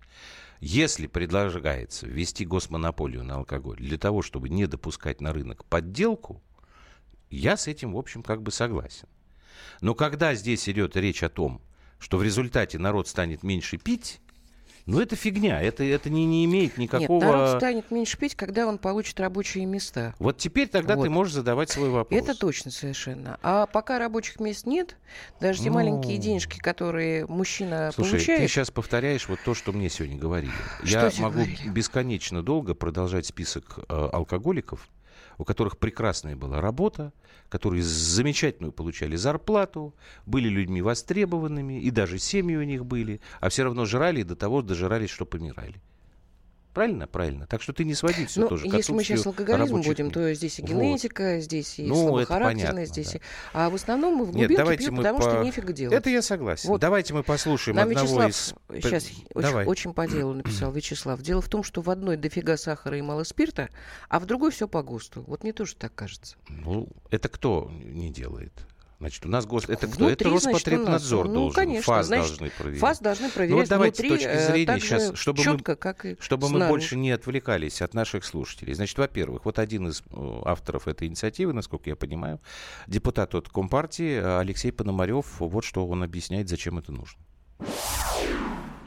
[0.61, 6.42] Если предлагается ввести госмонополию на алкоголь для того, чтобы не допускать на рынок подделку,
[7.31, 9.09] я с этим, в общем, как бы согласен.
[9.81, 11.61] Но когда здесь идет речь о том,
[11.99, 14.21] что в результате народ станет меньше пить,
[14.87, 17.20] ну это фигня, это, это не, не имеет никакого...
[17.20, 20.14] Нет, народ станет меньше пить, когда он получит рабочие места.
[20.18, 21.05] Вот теперь тогда Вот.
[21.05, 22.20] ты можешь задавать свой вопрос.
[22.20, 23.38] Это точно совершенно.
[23.42, 24.96] А пока рабочих мест нет,
[25.40, 25.75] даже те Ну.
[25.75, 28.40] маленькие денежки, которые мужчина Слушай, получает...
[28.40, 30.53] ты сейчас повторяешь вот то, что мне сегодня говорили.
[30.85, 31.68] Что Я могу говорили?
[31.68, 34.88] бесконечно долго продолжать список э, алкоголиков,
[35.38, 37.12] у которых прекрасная была работа,
[37.48, 39.94] которые замечательную получали зарплату,
[40.26, 44.37] были людьми востребованными, и даже семьи у них были, а все равно жрали и до
[44.37, 45.80] того дожирались, что помирали.
[46.77, 47.07] Правильно?
[47.07, 47.47] Правильно.
[47.47, 50.59] Так что ты не своди все Ну, тоже если мы сейчас алкоголизм будем, то здесь
[50.59, 50.71] и Вот.
[50.71, 53.17] генетика, здесь и Ну, понятно, здесь да.
[53.17, 53.21] и...
[53.55, 55.97] А в основном мы в Нет, глубинке давайте пьем, мы потому по- что нефига делать.
[55.97, 56.69] Это я согласен.
[56.69, 56.79] Вот.
[56.83, 58.55] Давайте мы послушаем Нам одного Вячеслав из...
[58.83, 59.65] сейчас Давай.
[59.65, 61.23] очень, очень по делу написал Вячеслав.
[61.23, 63.71] Дело в том, что в одной дофига сахара и мало спирта,
[64.11, 65.25] а в другой все по ГОСТу.
[65.27, 66.37] Вот мне тоже так кажется.
[66.51, 68.53] Ну, это кто не делает?
[68.98, 69.64] Значит, у нас гос...
[69.68, 70.06] Это кто?
[70.06, 70.44] Внутри, это у нас.
[70.46, 71.54] Роспотребнадзор Ну, должен.
[71.54, 72.80] конечно, ФАС значит, должны проверять.
[72.80, 75.76] ФАС должны проверять Ну, вот давайте внутри, с точки э, зрения сейчас, чтобы четко, мы,
[75.76, 78.72] как и чтобы мы больше не отвлекались от наших слушателей.
[78.72, 82.40] Значит, во-первых, вот один из э, авторов этой инициативы, насколько я понимаю,
[82.87, 87.20] депутат от Компартии э, Алексей Пономарев, вот что он объясняет, зачем это нужно.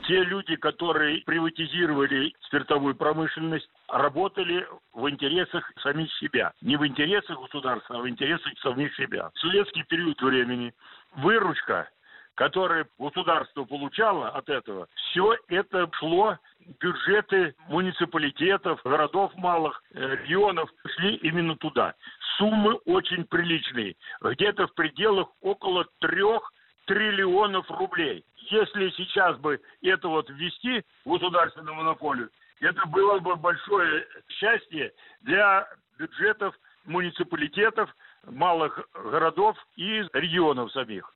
[0.09, 6.51] Те люди, которые приватизировали спиртовую промышленность, работали в интересах самих себя.
[6.61, 9.29] Не в интересах государства, а в интересах самих себя.
[9.35, 10.73] В советский период времени
[11.17, 11.91] выручка,
[12.33, 16.39] которую государство получало от этого, все это шло
[16.81, 21.93] бюджеты муниципалитетов, городов малых, э, регионов, шли именно туда.
[22.39, 26.51] Суммы очень приличные, где-то в пределах около трех
[26.87, 28.25] триллионов рублей.
[28.49, 35.67] Если сейчас бы это вот ввести в государственную монополию, это было бы большое счастье для
[35.97, 37.89] бюджетов муниципалитетов,
[38.25, 41.13] малых городов и регионов самих.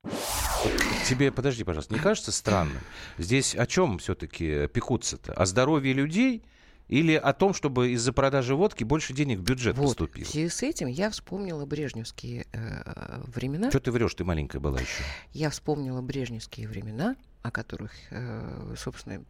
[1.06, 2.78] Тебе, подожди, пожалуйста, не кажется странным?
[3.18, 5.32] Здесь о чем все-таки пекутся-то?
[5.32, 6.42] О здоровье людей
[6.88, 9.84] или о том, чтобы из-за продажи водки больше денег в бюджет Вот.
[9.84, 10.26] В поступило?
[10.26, 13.70] связи с этим я вспомнила брежневские э, времена.
[13.70, 15.02] Что ты врешь, ты маленькая была еще.
[15.32, 19.22] Я вспомнила брежневские времена, о которых, э, собственно,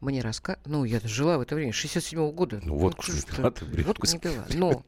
[0.00, 0.68] мне рассказывали.
[0.68, 2.60] Ну, я жила в это время, 67 года.
[2.64, 4.44] Ну, водку ж не пила, ты, Водку не пила.
[4.52, 4.84] Но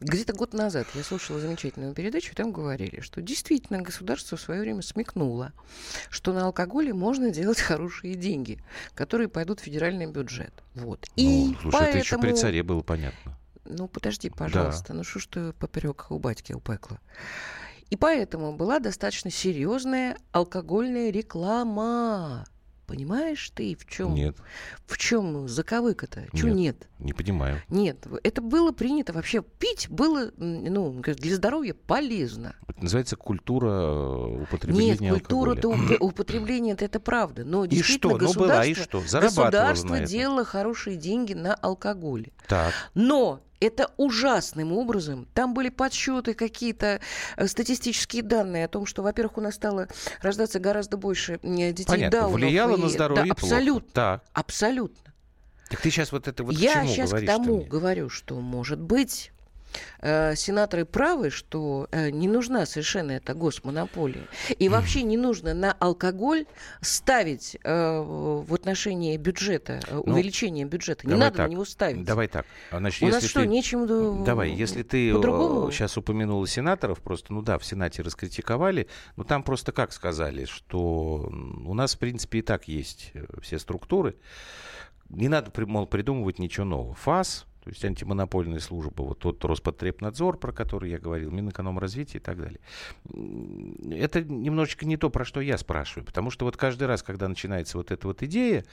[0.00, 4.60] где-то год назад я слушала замечательную передачу, и там говорили, что действительно государство в свое
[4.62, 5.52] время смекнуло,
[6.10, 8.58] что на алкоголе можно делать хорошие деньги,
[8.96, 10.52] которые пойдут в федеральный бюджет.
[10.74, 11.06] Вот.
[11.14, 13.38] И ну, слушай, это еще при поэтому- царе было понятно.
[13.64, 14.92] ну, подожди, пожалуйста.
[14.92, 16.98] Ну, что ж ты поперек у батьки упекла?
[17.92, 22.46] И поэтому была достаточно серьезная алкогольная реклама.
[22.86, 24.14] Понимаешь ты, в чем?
[24.14, 24.34] Нет.
[24.86, 26.26] В чем заковыка-то?
[26.32, 26.56] Чего Нет.
[26.56, 26.88] нет?
[27.00, 27.60] Не понимаю.
[27.68, 29.42] Нет, это было принято вообще.
[29.42, 32.56] Пить было, ну, для здоровья полезно.
[32.66, 35.96] Это называется культура э, употребления Нет, культура-то алкоголя.
[36.00, 37.44] употребления это правда.
[37.44, 38.08] Но И что?
[38.08, 39.00] Ну, была, и государство, что?
[39.06, 42.32] Зарабатывала государство делало хорошие деньги на алкоголе.
[42.48, 42.72] Так.
[42.94, 45.26] Но это ужасным образом.
[45.34, 47.00] Там были подсчеты, какие-то
[47.36, 49.88] э, статистические данные о том, что, во-первых, у нас стало
[50.20, 52.20] рождаться гораздо больше детей Понятно.
[52.20, 53.90] Даунов Влияло и- на здоровье Да, абсолютно.
[53.92, 54.24] Так.
[54.32, 55.12] Абсолютно.
[55.70, 57.64] Так ты сейчас вот это вот к Я чему сейчас к говоришь-то тому мне?
[57.66, 59.32] говорю, что, может быть,
[60.00, 64.26] э, сенаторы правы, что э, не нужна совершенно эта госмонополия.
[64.58, 66.46] И вообще не нужно на алкоголь
[66.80, 71.06] ставить э, в отношении бюджета, э, Ну, увеличение бюджета.
[71.06, 71.48] Не надо так.
[71.48, 72.04] на него ставить.
[72.04, 72.46] Давай так.
[72.70, 75.70] А, Значит, У нас что, ты- нечем Давай, если ты по-другому?
[75.70, 81.30] сейчас упомянула сенаторов, просто, ну да, в Сенате раскритиковали, но там просто как сказали, что
[81.64, 84.16] у нас, в принципе, и так есть все структуры.
[85.08, 86.94] Не надо, мол, придумывать ничего нового.
[86.94, 92.38] ФАС, то есть антимонопольная служба, вот тот Роспотребнадзор, про который я говорил, Минэкономразвитие и так
[92.38, 92.58] далее.
[93.96, 97.78] Это немножечко не то, про что я спрашиваю, потому что вот каждый раз, когда начинается
[97.78, 98.64] вот эта вот идея,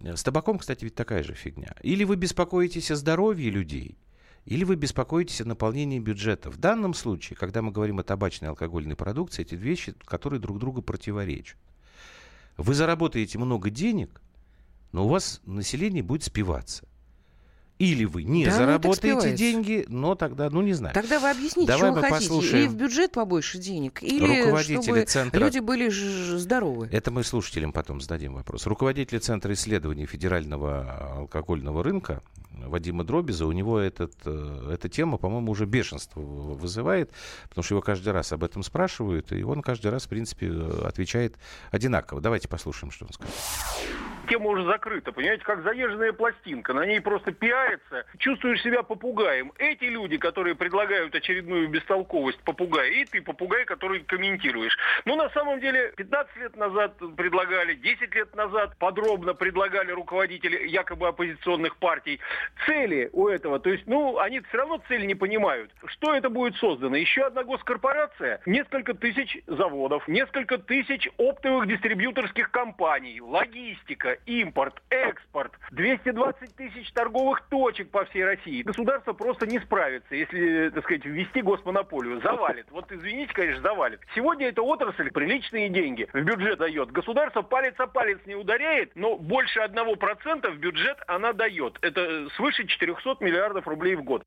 [0.00, 1.76] э, с табаком, кстати, ведь такая же фигня.
[1.82, 3.96] Или вы беспокоитесь о здоровье людей,
[4.46, 6.50] или вы беспокоитесь о наполнении бюджета.
[6.50, 10.40] В данном случае, когда мы говорим о табачной и алкогольной продукции, эти две вещи, которые
[10.40, 11.56] друг другу противоречат.
[12.56, 14.20] Вы заработаете много денег,
[14.90, 16.84] но у вас население будет спиваться.
[17.84, 20.94] Или вы не Да, так заработаете деньги, но тогда, ну не знаю.
[20.94, 22.30] Тогда вы объясните, Давай что вы мы хотите.
[22.30, 26.88] послушаем Или в бюджет побольше денег, или чтобы центра- люди были здоровы.
[26.92, 28.66] Это мы слушателям потом зададим вопрос.
[28.66, 32.22] Руководитель Центра исследований федерального алкогольного рынка
[32.66, 37.10] Вадима Дробиза, у него этот, э, эта тема, по-моему, уже бешенство вызывает,
[37.48, 40.82] потому что его каждый раз об этом спрашивают, и он каждый раз, в принципе, э,
[40.86, 41.34] отвечает
[41.72, 42.20] одинаково.
[42.20, 43.34] Давайте послушаем, что он скажет.
[44.28, 46.72] Тема уже закрыта, понимаете, как заезженная пластинка.
[46.72, 48.06] На ней просто пиарится.
[48.18, 49.52] Чувствуешь себя попугаем.
[49.58, 54.76] Эти люди, которые предлагают очередную бестолковость попугая, и ты попугай, который комментируешь.
[55.04, 61.08] Ну, на самом деле, 15 лет назад предлагали, 10 лет назад подробно предлагали руководители якобы
[61.08, 62.18] оппозиционных партий
[62.66, 63.60] цели у этого.
[63.60, 65.70] То есть, ну, они все равно цели не понимают.
[65.86, 66.96] Что это будет создано?
[66.96, 76.56] Еще одна госкорпорация, несколько тысяч заводов, несколько тысяч оптовых дистрибьюторских компаний, логистика, импорт, экспорт, 220
[76.56, 78.62] тысяч торговых точек по всей России.
[78.62, 82.20] Государство просто не справится, если, так сказать, ввести госмонополию.
[82.20, 82.66] Завалит.
[82.70, 84.00] Вот извините, конечно, завалит.
[84.14, 86.90] Сегодня эта отрасль приличные деньги в бюджет дает.
[86.92, 91.78] Государство палец о палец не ударяет, но больше 1% в бюджет она дает.
[91.82, 94.22] Это свыше 400 миллиардов рублей в год.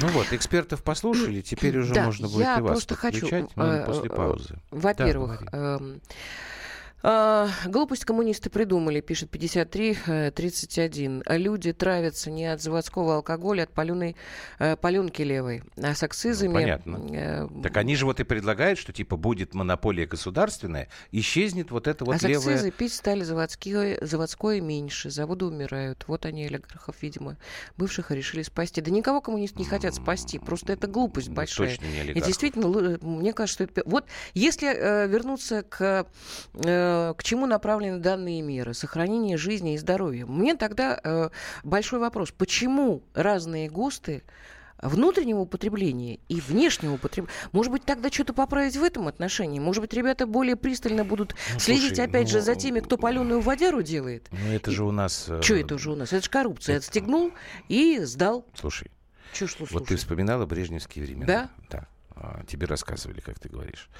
[0.00, 3.74] Ну вот, экспертов послушали, теперь уже Да, можно будет я и вас просто хочу, но
[3.74, 4.56] э, после э, паузы.
[4.70, 5.78] Во-первых, Да,
[7.02, 11.22] а, глупость коммунисты придумали, пишет 53-31.
[11.38, 14.16] Люди травятся не от заводского алкоголя, а от паленой,
[14.58, 15.62] э, паленки левой.
[15.80, 16.52] А с акцизами...
[16.54, 17.00] Понятно.
[17.12, 22.04] э, Так они же вот и предлагают, что типа будет монополия государственная, исчезнет вот это
[22.04, 22.54] вот а с левое...
[22.54, 26.04] акцизы пить стали заводские, заводское меньше, заводы умирают.
[26.08, 27.36] Вот они, олигархов, видимо,
[27.76, 28.80] бывших решили спасти.
[28.80, 31.68] Да никого коммунисты не хотят спасти, просто это глупость Ну, большая.
[31.68, 32.26] точно не И олигархов.
[32.26, 33.82] действительно, лу- мне кажется, что это...
[33.88, 36.06] Вот если э, вернуться к,
[36.54, 41.30] э, к чему направлены данные меры, сохранение жизни и здоровья, мне тогда э,
[41.64, 44.22] большой вопрос, почему разные ГОСТы
[44.78, 47.32] внутреннего употребления и внешнего употребления.
[47.52, 49.58] Может быть, тогда что-то поправить в этом отношении?
[49.58, 52.98] Может быть, ребята более пристально будут Ну, следить, слушай, опять же, ну, за теми, кто
[52.98, 54.28] паленую водяру делает?
[54.30, 55.26] Ну это же у нас...
[55.28, 56.12] э, Что это уже у нас?
[56.12, 56.76] Это же коррупция.
[56.76, 57.32] Отстегнул
[57.68, 58.44] и сдал.
[58.54, 58.90] Слушай,
[59.32, 61.26] ж тут вот ты вспоминала брежневские времена.
[61.26, 61.50] Да?
[61.70, 61.88] Да.
[62.16, 63.90] А, Тебе рассказывали, как ты говоришь.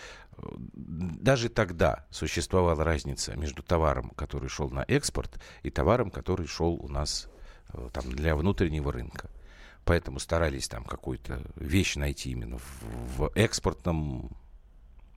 [0.75, 6.89] Даже тогда существовала разница между товаром, который шел на экспорт, и товаром, который шел у
[6.89, 7.29] нас
[7.75, 9.31] э, там, для внутреннего рынка.
[9.85, 12.83] Поэтому старались там какую-то вещь найти именно в,
[13.19, 14.37] в экспортном,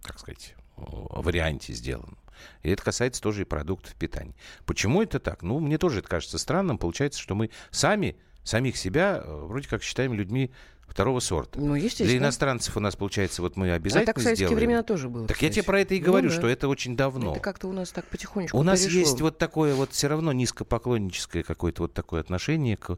[0.04, 2.18] как сказать, варианте сделанном.
[2.64, 4.36] И это касается тоже и продуктов питания.
[4.66, 5.42] Почему это так?
[5.42, 6.78] Ну, мне тоже это кажется странным.
[6.78, 10.52] Получается, что мы сами, самих себя, э, вроде как считаем людьми
[10.90, 11.60] второго сорта.
[11.60, 12.18] Ну, Для естественно.
[12.18, 14.66] иностранцев у нас, получается, вот мы А обязательно так в советские сделаем.
[14.68, 15.28] времена тоже было.
[15.28, 15.54] Так я кстати.
[15.56, 16.36] тебе про это и Ну говорю, да.
[16.36, 17.32] что это очень давно.
[17.32, 19.00] Это как-то у нас так потихонечку У нас перешло.
[19.00, 22.98] есть вот такое вот все равно низкопоклонническое какое-то вот такое отношение к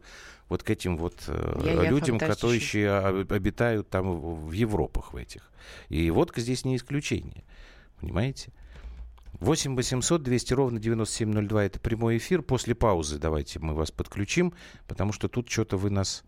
[0.50, 5.14] вот к этим вот э, Я-я людям, которые еще об- обитают там в в Европах
[5.14, 5.50] в этих.
[5.90, 7.44] И водка здесь не исключение.
[8.00, 8.52] Понимаете?
[9.40, 12.42] 8 800 200 ровно 9702 это прямой эфир.
[12.42, 14.54] После паузы давайте мы вас подключим,
[14.88, 16.24] потому что тут что-то вы нас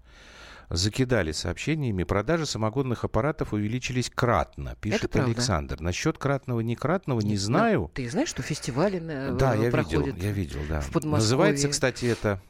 [0.70, 2.04] закидали сообщениями.
[2.04, 5.32] Продажи самогонных аппаратов увеличились кратно, пишет правда.
[5.32, 5.82] Александр.
[5.82, 7.92] Насчет кратного, не кратного, не Ну, знаю.
[7.94, 10.82] Ты знаешь, что фестивали на- Да, я проходят видел, я видел, да.
[10.82, 11.12] в Подмосковье?
[11.18, 12.42] Называется, кстати, это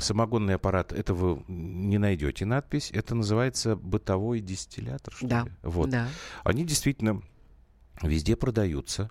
[0.00, 0.92] самогонный аппарат.
[0.92, 2.90] Это вы не найдете надпись.
[2.92, 5.52] Это называется бытовой дистиллятор, что Да, ли?
[5.62, 5.90] Вот.
[5.90, 6.08] да.
[6.44, 7.22] Они действительно
[8.02, 9.10] везде продаются.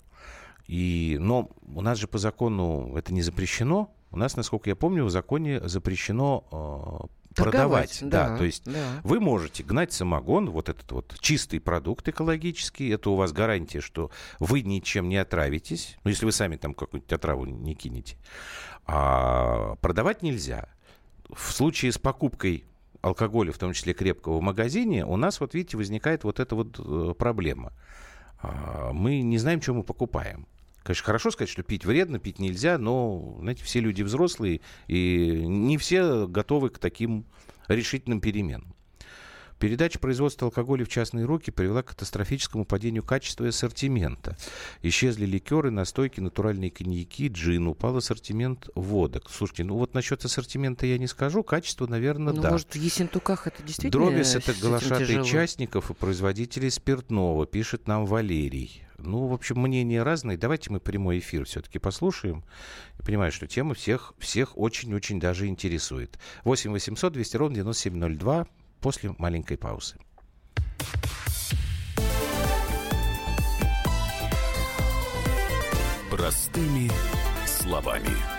[0.67, 3.95] И, но у нас же по закону это не запрещено.
[4.11, 7.99] У нас, насколько я помню, в законе запрещено э, продавать.
[8.01, 9.01] Да, да, то есть да.
[9.03, 14.11] вы можете гнать самогон, вот этот вот чистый продукт экологический, это у вас гарантия, что
[14.39, 18.17] вы ничем не отравитесь, ну, если вы сами там какую-нибудь отраву не кинете.
[18.85, 20.69] А продавать нельзя.
[21.29, 22.65] В случае с покупкой
[23.01, 26.79] алкоголя, в том числе крепкого в магазине, у нас, вот видите, возникает вот эта вот
[26.79, 27.73] э, проблема.
[28.41, 30.47] А, Мы не знаем, что мы покупаем.
[30.89, 35.77] Конечно, хорошо сказать, что пить вредно, пить нельзя, но, знаете, все люди взрослые, и не
[35.77, 37.25] все готовы к таким
[37.67, 38.73] решительным переменам.
[39.59, 44.35] Передача производства алкоголя в частные руки привела к катастрофическому падению качества и ассортимента.
[44.81, 47.67] Исчезли ликеры, настойки, натуральные коньяки, джин.
[47.67, 49.29] Упал ассортимент водок.
[49.29, 51.43] Слушайте, ну вот насчет ассортимента я не скажу.
[51.43, 52.49] Качество, наверное, Ну, да.
[52.49, 58.88] может, в Ессентуках это действительно Дробис это глашатый частников и производителей спиртного, пишет нам Валерий.
[59.03, 60.37] Ну, в общем, мнения разные.
[60.37, 62.43] Давайте мы прямой эфир все-таки послушаем.
[62.97, 66.19] Я понимаю, что тема всех, всех очень-очень даже интересует.
[66.43, 68.47] 8 800 200 ровно 9702
[68.81, 69.95] после маленькой паузы.
[76.09, 76.89] Простыми
[77.45, 78.38] словами.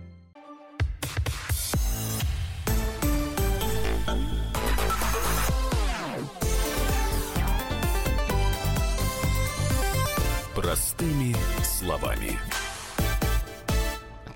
[10.71, 12.39] Простыми словами.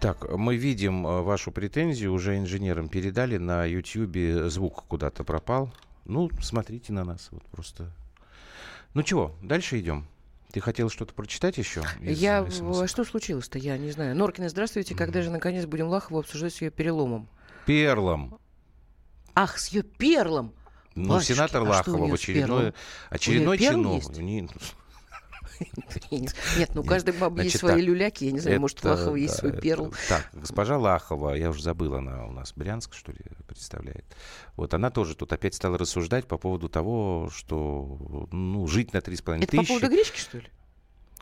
[0.02, 5.74] Так, мы видим э, вашу претензию, уже инженерам передали, на YouTube звук куда-то пропал.
[6.04, 7.90] Ну, смотрите на нас, вот просто.
[8.94, 10.08] Ну чего, дальше идем.
[10.52, 11.84] Ты хотел что-то прочитать еще?
[12.02, 12.46] из Я...
[12.52, 12.90] СМС?
[12.90, 13.58] Что случилось-то?
[13.58, 14.14] Я не знаю.
[14.14, 14.94] Норкина, здравствуйте.
[14.94, 17.30] Когда же, наконец, будем Лахову обсуждать с ее переломом?
[17.66, 18.38] Перлом.
[19.36, 20.54] Ах, с ее перлом!
[20.96, 22.74] Ну, Батюшки, сенатор а Лахова в очередной,
[23.10, 24.18] очередной чиновник.
[24.18, 24.50] Не-
[26.12, 28.26] Нет, ну, у каждой бабы есть свои люляки.
[28.26, 29.94] Я не знаю, может, Лахова есть свой перл.
[30.10, 34.06] Так, госпожа Лахова, я уже забыл, она у нас Брянск, что ли, представляет.
[34.56, 39.38] Вот она тоже тут опять стала рассуждать по поводу того, что, ну, жить на 3,5
[39.44, 39.68] Это по тысячи...
[39.68, 40.48] поводу гречки, что ли?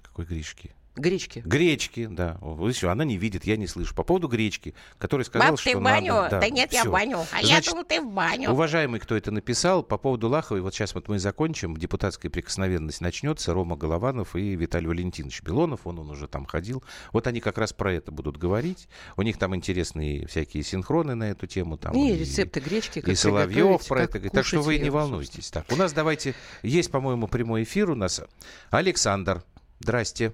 [0.01, 0.75] Какой гречки?
[0.95, 1.41] Гречки.
[1.43, 2.37] Гречки, да.
[2.41, 3.95] Вот еще она не видит, я не слышу.
[3.95, 6.13] По поводу гречки, который сказал, Баб, что ты в баню?
[6.13, 6.39] надо...
[6.39, 7.17] Да нет, я в баню.
[7.31, 8.51] А я Значит, думал, ты в баню.
[8.51, 13.53] Уважаемый, кто это написал, по поводу Лаховой, вот сейчас вот мы закончим, депутатская прикосновенность начнется,
[13.53, 16.83] Рома Голованов и Виталий Валентинович Белонов, он, он уже там ходил.
[17.11, 18.87] Вот они как раз про это будут говорить.
[19.17, 21.77] У них там интересные всякие синхроны на эту тему.
[21.77, 24.33] Там, И рецепты гречки, как И Соловьев про как это говорит.
[24.33, 25.49] Так что вы не волнуйтесь.
[25.49, 28.21] Так, у нас давайте, есть, по-моему, прямой эфир у нас.
[28.69, 29.43] Александр,
[29.83, 30.31] здрасте.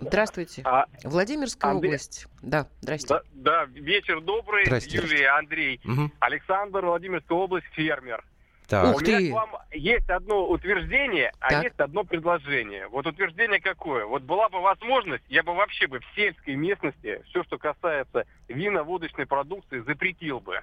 [0.00, 0.62] Здравствуйте.
[0.64, 2.26] А, Владимирская Андрей- область.
[2.42, 3.08] Да, здрасте.
[3.08, 4.96] Да, да, вечер добрый, Здрасте.
[4.98, 5.80] Юлия, Андрей.
[5.84, 6.12] Мгм.
[6.20, 8.24] Александр, Владимирская область, фермер.
[8.66, 8.90] Так.
[8.94, 9.30] Ух У меня ты!
[9.30, 11.64] к вам есть одно утверждение, а Так.
[11.64, 12.86] есть одно предложение.
[12.88, 14.04] Вот утверждение какое?
[14.04, 19.24] Вот была бы возможность, я бы вообще бы в сельской местности все, что касается вино-водочной
[19.26, 20.60] продукции, запретил бы.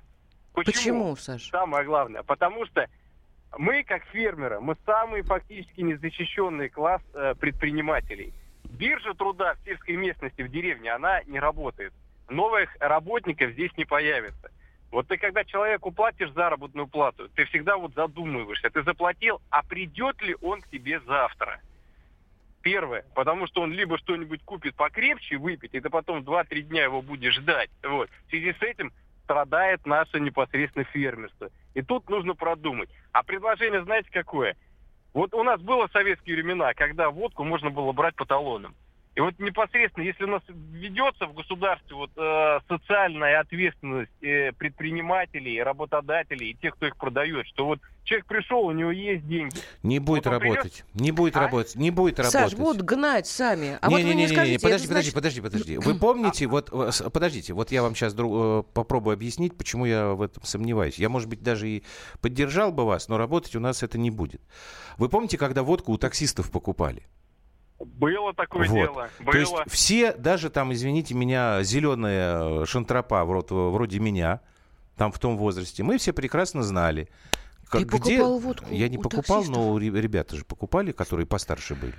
[0.53, 1.49] Почему, Саш?
[1.49, 2.87] Самое главное, потому что
[3.57, 8.33] мы, как фермеры, мы самый фактически незащищенный класс э, предпринимателей.
[8.63, 11.93] Биржа труда в сельской местности, в деревне, она не работает.
[12.29, 14.51] Новых работников здесь не появится.
[14.91, 20.21] Вот ты когда человеку платишь заработную плату, ты всегда вот задумываешься, ты заплатил, а придет
[20.21, 21.59] ли он к тебе завтра?
[22.61, 27.01] Первое, потому что он либо что-нибудь купит покрепче выпить, и ты потом 2-3 дня его
[27.01, 27.69] будешь ждать.
[27.83, 28.09] Вот.
[28.25, 28.91] В связи с этим
[29.25, 31.49] страдает наше непосредственно фермерство.
[31.73, 32.89] И тут нужно продумать.
[33.11, 34.55] А предложение, знаете, какое?
[35.13, 38.75] Вот у нас было советские времена, когда водку можно было брать по талонам.
[39.15, 45.63] И вот непосредственно, если у нас ведется в государстве вот, э, социальная ответственность э, предпринимателей,
[45.63, 49.55] работодателей и тех, кто их продает, что вот человек пришел, у него есть деньги.
[49.83, 50.83] Не будет Вот работать.
[50.93, 51.41] Не будет А?
[51.41, 51.75] работать.
[51.75, 52.41] Не будет работать.
[52.41, 53.77] Саш, будут гнать сами.
[53.81, 55.77] А вот вы мне Не-не-не-не, скажите, подожди, это подожди, значит- подожди, подожди.
[55.93, 60.43] Вы помните, вот, э, подождите, вот я вам сейчас попробую объяснить, почему я в этом
[60.43, 60.99] сомневаюсь.
[60.99, 61.83] Я, может быть, даже и
[62.19, 64.41] поддержал бы вас, но работать у нас это не будет.
[64.97, 67.03] Вы помните, когда водку у таксистов покупали?
[67.79, 68.75] Было такое Вот.
[68.75, 69.09] дело.
[69.19, 69.31] Было.
[69.31, 74.39] То есть все, даже там, извините меня, зеленые шантропа вроде, вроде меня,
[74.95, 77.09] там в том возрасте, мы все прекрасно знали.
[77.71, 79.57] Ты покупал водку Я не у покупал, таксистов?
[79.57, 81.93] но ре- ребята же покупали, которые постарше были.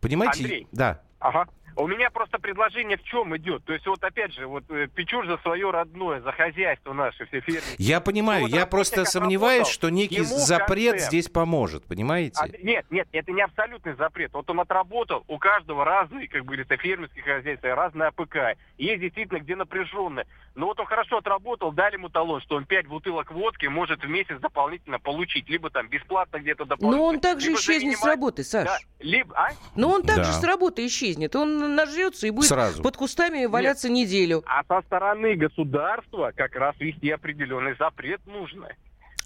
[0.00, 0.42] Понимаете?
[0.42, 0.66] Андрей.
[0.72, 1.00] Да.
[1.20, 1.46] Ага.
[1.76, 3.64] У меня просто предложение в чем идет.
[3.64, 7.40] То есть вот опять же, вот э, печешь за свое родное, за хозяйство наше, все
[7.40, 7.64] фермеры.
[7.78, 11.08] Я понимаю, Ну, вот я просто сомневаюсь, отработал, что некий запрет концепт.
[11.10, 12.38] здесь поможет, понимаете?
[12.40, 14.32] А, нет, нет, это не абсолютный запрет.
[14.32, 18.58] Вот он отработал, у каждого разный, как говорится, фермерские хозяйства, разная АПК.
[18.78, 20.24] Есть действительно где напряженно.
[20.54, 24.08] Но вот он хорошо отработал, дали ему талон, что он 5 бутылок водки может в
[24.08, 25.48] месяц дополнительно получить.
[25.48, 26.96] Либо там бесплатно где-то дополнительно.
[27.02, 28.64] Но он также исчезнет с занимать- работы, Саш.
[28.66, 29.48] Да, либо, а?
[29.76, 30.32] Но он также Да.
[30.32, 31.34] с работы исчезнет.
[31.34, 32.82] Он нажрется и будет Сразу.
[32.82, 34.42] под кустами валяться неделю.
[34.46, 38.68] А со стороны государства как раз вести определенный запрет нужно.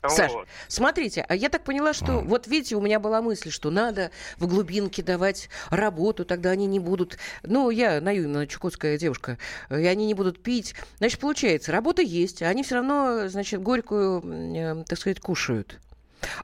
[0.08, 0.46] Саш, Вот.
[0.68, 4.46] смотрите, а я так поняла, что вот видите, у меня была мысль, что надо в
[4.46, 7.18] глубинке давать работу, тогда они не будут.
[7.42, 9.38] Ну, я наивная чукотская девушка,
[9.70, 10.74] и они не будут пить.
[10.98, 14.22] Значит, получается, работа есть, а они все равно, значит, горькую,
[14.54, 15.80] э, так сказать, кушают.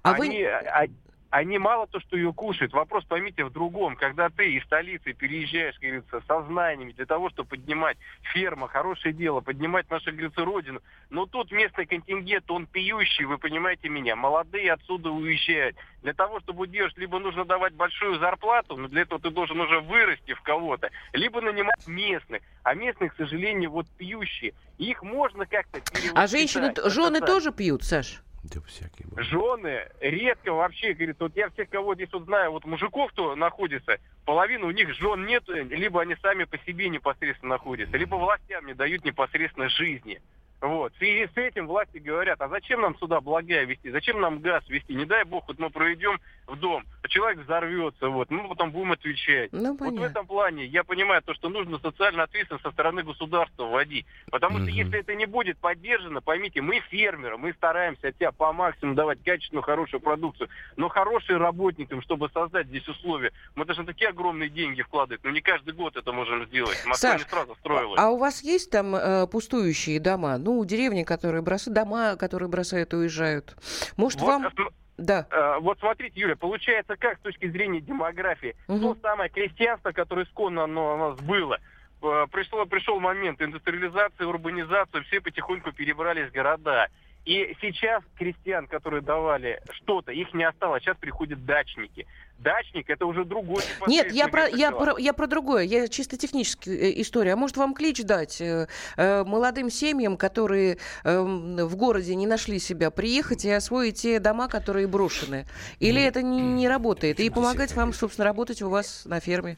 [0.03, 0.91] А они, вы...
[1.33, 2.75] они мало то, что ее кушают.
[2.75, 3.97] Вопрос, поймите, в другом.
[3.97, 7.97] Когда ты из столицы переезжаешь, как говорится, со знаниями для того, чтобы поднимать
[8.35, 10.83] ферма, хорошее дело, поднимать нашу, как говорится, родину.
[11.09, 14.15] Но тут местный контингент, он пьющий, вы понимаете меня.
[14.15, 15.75] Молодые отсюда уезжают.
[16.03, 19.81] Для того, чтобы удержать, либо нужно давать большую зарплату, но для этого ты должен уже
[19.81, 22.43] вырасти в кого-то, либо нанимать местных.
[22.63, 24.53] А местные, к сожалению, вот пьющие.
[24.77, 25.81] Их можно как-то
[26.15, 28.21] А женщины, жены тоже пьют, Саш?
[28.45, 29.29] Да всякие бывают.
[29.29, 33.99] Жены редко вообще, говорит, вот я всех, кого здесь вот знаю, вот мужиков, кто находится,
[34.25, 38.75] половину у них жен нет, либо они сами по себе непосредственно находятся, либо властям не
[38.75, 40.21] дают непосредственно жизни.
[40.63, 40.95] Вот.
[40.95, 44.63] В связи с этим власти говорят, а зачем нам сюда благая вести, зачем нам газ
[44.69, 44.95] вести?
[44.95, 48.93] Не дай бог, вот мы проведем в дом, а человек взорвется, вот, мы потом будем
[48.93, 49.51] отвечать.
[49.53, 53.65] Ну, вот в этом плане я понимаю то, что нужно социальную ответственность со стороны государства
[53.65, 54.07] вводить.
[54.31, 58.53] Потому что если это не будет поддержано, поймите, мы фермеры, мы стараемся от себя по
[58.53, 64.11] максимуму давать качественную, хорошую продукцию, но хорошим работникам, чтобы создать здесь условия, мы должны такие
[64.11, 66.81] огромные деньги вкладывать, но не каждый год это можем сделать.
[66.87, 67.99] Москва Саш, не сразу строилась.
[67.99, 70.39] А у вас есть там э, пустующие дома?
[70.39, 73.57] Ну, деревни, которые бросают, дома, которые бросают и уезжают.
[73.97, 74.47] Может, Вот, вам...
[74.47, 74.51] э,
[74.99, 75.27] Да.
[75.31, 78.55] э, вот смотрите, Юля, получается как с точки зрения демографии?
[78.67, 81.59] То самое крестьянство, которое исконно оно у нас было,
[82.03, 86.89] э, пришло, пришел момент индустриализации, урбанизации, все потихоньку перебрались в города.
[87.25, 90.83] И сейчас крестьян, которые давали что-то, их не осталось.
[90.83, 92.07] Сейчас приходят дачники.
[92.39, 93.63] Дачник это уже другой.
[93.87, 95.63] Нет, я про, я, про, я про другое.
[95.63, 97.35] Я чисто техническая э, история.
[97.35, 98.67] А может, вам клич дать э,
[98.97, 104.49] э, молодым семьям, которые э, в городе не нашли себя, приехать и освоить те дома,
[104.49, 105.47] которые брошены?
[105.79, 107.21] Или это не, не работает?
[107.21, 109.57] И помогать вам, собственно, работать у вас на ферме?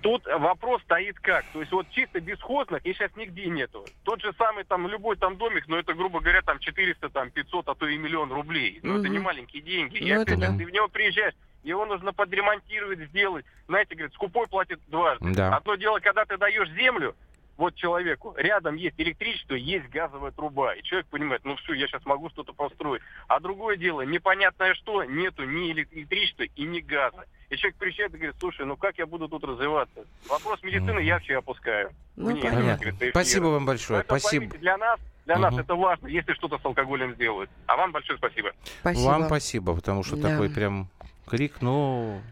[0.00, 1.44] Тут вопрос стоит как.
[1.52, 3.84] То есть вот чисто бесхозных их сейчас нигде нету.
[4.04, 7.68] Тот же самый там любой там домик, но это, грубо говоря, там 400, там 500,
[7.68, 8.80] а то и миллион рублей.
[8.82, 9.12] Но это Мгм.
[9.12, 9.98] не маленькие деньги.
[9.98, 10.56] Ну, И это опять да.
[10.56, 13.44] ты в него приезжаешь, его нужно подремонтировать, сделать.
[13.68, 15.32] Знаете, говорит, скупой платит дважды.
[15.34, 15.56] Да.
[15.56, 17.14] Одно дело, когда ты даешь землю,
[17.60, 20.74] вот человеку, рядом есть электричество, есть газовая труба.
[20.74, 23.02] И человек понимает, ну все, я сейчас могу что-то построить.
[23.28, 27.26] А другое дело, непонятное что, нету ни электричества и ни газа.
[27.50, 30.04] И человек приезжает и говорит, слушай, ну как я буду тут развиваться?
[30.26, 31.90] Вопрос медицины я вообще опускаю.
[32.16, 32.90] Ну, Вне, понятно.
[32.90, 33.10] эфира.
[33.10, 33.98] Спасибо вам большое.
[34.00, 34.40] Поэтому, Спасибо.
[34.46, 35.60] поймите, для нас, для нас Мгм.
[35.60, 37.50] это важно, если что-то с алкоголем сделают.
[37.66, 38.52] А вам большое спасибо.
[38.84, 40.30] Вам спасибо, потому что Да.
[40.30, 40.88] такой прям
[41.26, 42.22] крик, ну...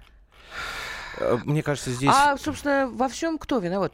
[1.19, 3.93] э, Мне кажется, здесь А, собственно, во всем кто виноват?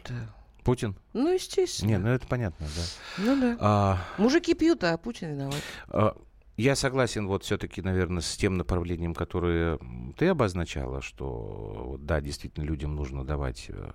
[0.65, 0.97] Путин.
[1.13, 1.89] Ну, естественно.
[1.91, 2.83] Не, ну это понятно, да.
[3.23, 3.57] Ну да.
[3.61, 5.63] А, Мужики пьют, а Путин виноват.
[5.89, 6.17] а,
[6.57, 9.79] Я согласен вот все-таки, наверное, с тем направлением, которое
[10.17, 13.91] ты обозначала, что да, действительно людям нужно давать э,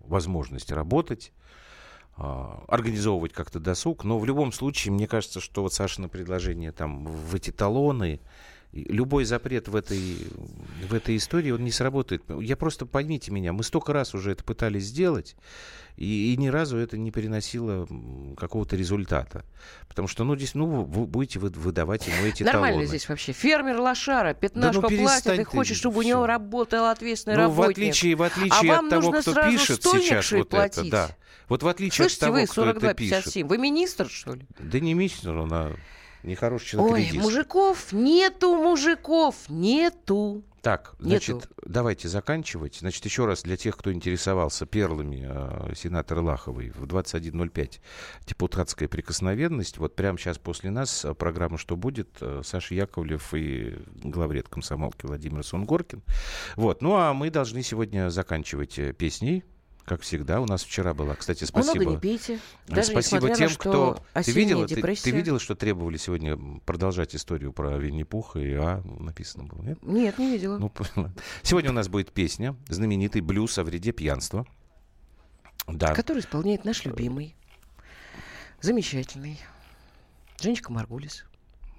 [0.00, 1.32] возможность работать,
[2.16, 7.04] а, организовывать как-то досуг, но в любом случае, мне кажется, что вот Сашина предложение там
[7.06, 8.20] в эти талоны,
[8.88, 10.16] любой запрет в этой,
[10.88, 12.22] в этой истории, он не сработает.
[12.40, 15.36] Я просто, поймите меня, мы столько раз уже это пытались сделать,
[15.96, 17.88] и, и ни разу это не переносило
[18.36, 19.44] какого-то результата.
[19.88, 22.86] Потому что, ну, здесь, ну, вы будете вы- выдавать ему эти Нормально талоны.
[22.86, 23.32] здесь вообще.
[23.32, 26.08] Фермер лошара, пятнашку ну, перестань платит и ты, хочет, чтобы у всё.
[26.10, 27.78] него работал ответственный Ну, в работник.
[27.78, 30.90] отличие, в отличие а от того, кто пишет сейчас вот это, платить?
[30.90, 31.16] да.
[31.48, 33.26] Вот в отличие Слышите, от того, вы кто это пишет.
[33.28, 34.46] 42-57, вы министр, что ли?
[34.58, 35.76] Да не министр, он а,
[36.22, 36.92] нехороший человек.
[36.94, 37.24] Ой, редист.
[37.24, 40.44] мужиков нету, мужиков нету.
[40.66, 41.08] Так, Нету.
[41.36, 42.78] значит, давайте заканчивать.
[42.80, 47.78] Значит, еще раз для тех, кто интересовался перлами э, сенатора Лаховой в 21.05
[48.26, 49.78] депутатская прикосновенность.
[49.78, 55.06] Вот прямо сейчас после нас э, программа «Что будет?» э, Саша Яковлев и главред комсомолки
[55.06, 56.02] Владимир Сунгоркин.
[56.56, 56.82] Вот.
[56.82, 59.44] Ну, а мы должны сегодня заканчивать э, песней.
[59.86, 61.76] Как всегда, у нас вчера была, кстати, спасибо.
[61.76, 62.40] Много не пейте.
[62.66, 63.58] Даже Спасибо тем, на что
[64.12, 64.22] кто...
[64.22, 65.04] Ты видела, ты, депрессия.
[65.04, 69.78] ты видела, что требовали сегодня продолжать историю про Винни-Пуха и А написано было, нет?
[69.82, 70.58] Нет, не видела.
[70.58, 70.72] Ну.
[71.44, 74.44] Сегодня у нас будет песня, знаменитый блюз о вреде пьянства.
[75.68, 75.94] Да.
[75.94, 77.36] Который исполняет наш любимый,
[78.60, 79.38] замечательный
[80.40, 81.24] Женечка Маргулис.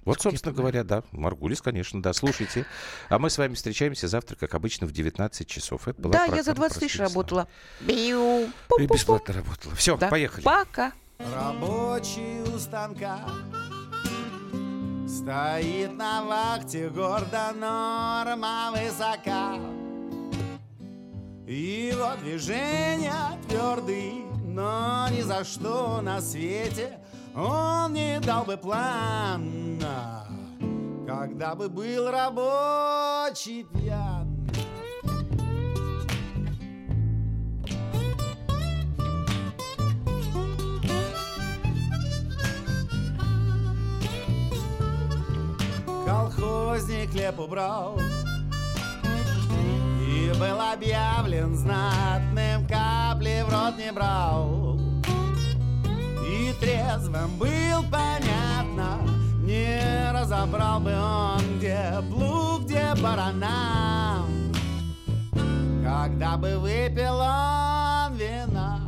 [0.07, 2.65] Вот, собственно говоря, да, Маргулис, конечно, да, слушайте.
[3.09, 5.85] А мы с вами встречаемся завтра, как обычно, в 19 часов.
[5.85, 7.49] Это была Да, я за программа 20 тысяч работала.
[7.81, 8.45] Биу.
[8.79, 9.75] И бесплатно работала.
[9.75, 10.07] Все, Да.
[10.07, 10.45] поехали.
[10.45, 10.93] Пока.
[11.35, 13.19] Рабочий у станка
[15.09, 19.55] Стоит на вахте гордо норма высока
[21.47, 26.97] Его движения твердый, но ни за что на свете
[27.37, 30.25] Он не дал бы плана
[31.05, 34.49] Когда бы был рабочий пьян.
[46.07, 47.99] Колхозник хлеб убрал
[50.01, 54.86] И был объявлен знатным Капли в рот не брал
[56.59, 58.99] трезвым был, понятно.
[59.43, 64.25] Не разобрал бы он, где плуг, где барана.
[65.83, 68.81] Когда бы выпил он вина.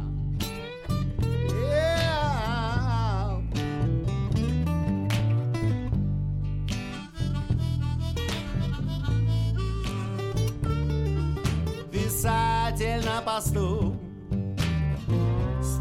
[11.91, 13.98] Писатель на посту.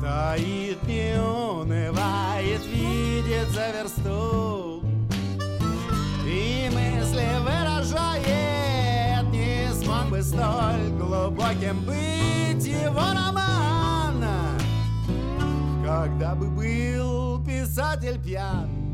[0.09, 4.83] Стоит, не унывает, видит за версту.
[6.25, 14.25] И мысли выражает Не смог бы столь глубоким быть его роман.
[15.85, 18.88] Когда бы был писатель пьян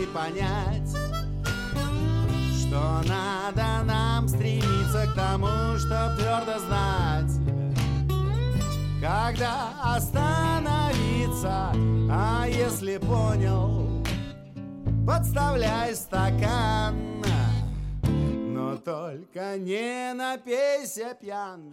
[0.00, 0.88] должны понять,
[2.58, 7.32] что надо нам стремиться к тому, чтоб твердо знать,
[9.00, 11.72] когда остановиться,
[12.10, 14.04] а если понял,
[15.06, 17.22] подставляй стакан,
[18.02, 21.72] но только не напейся пьян.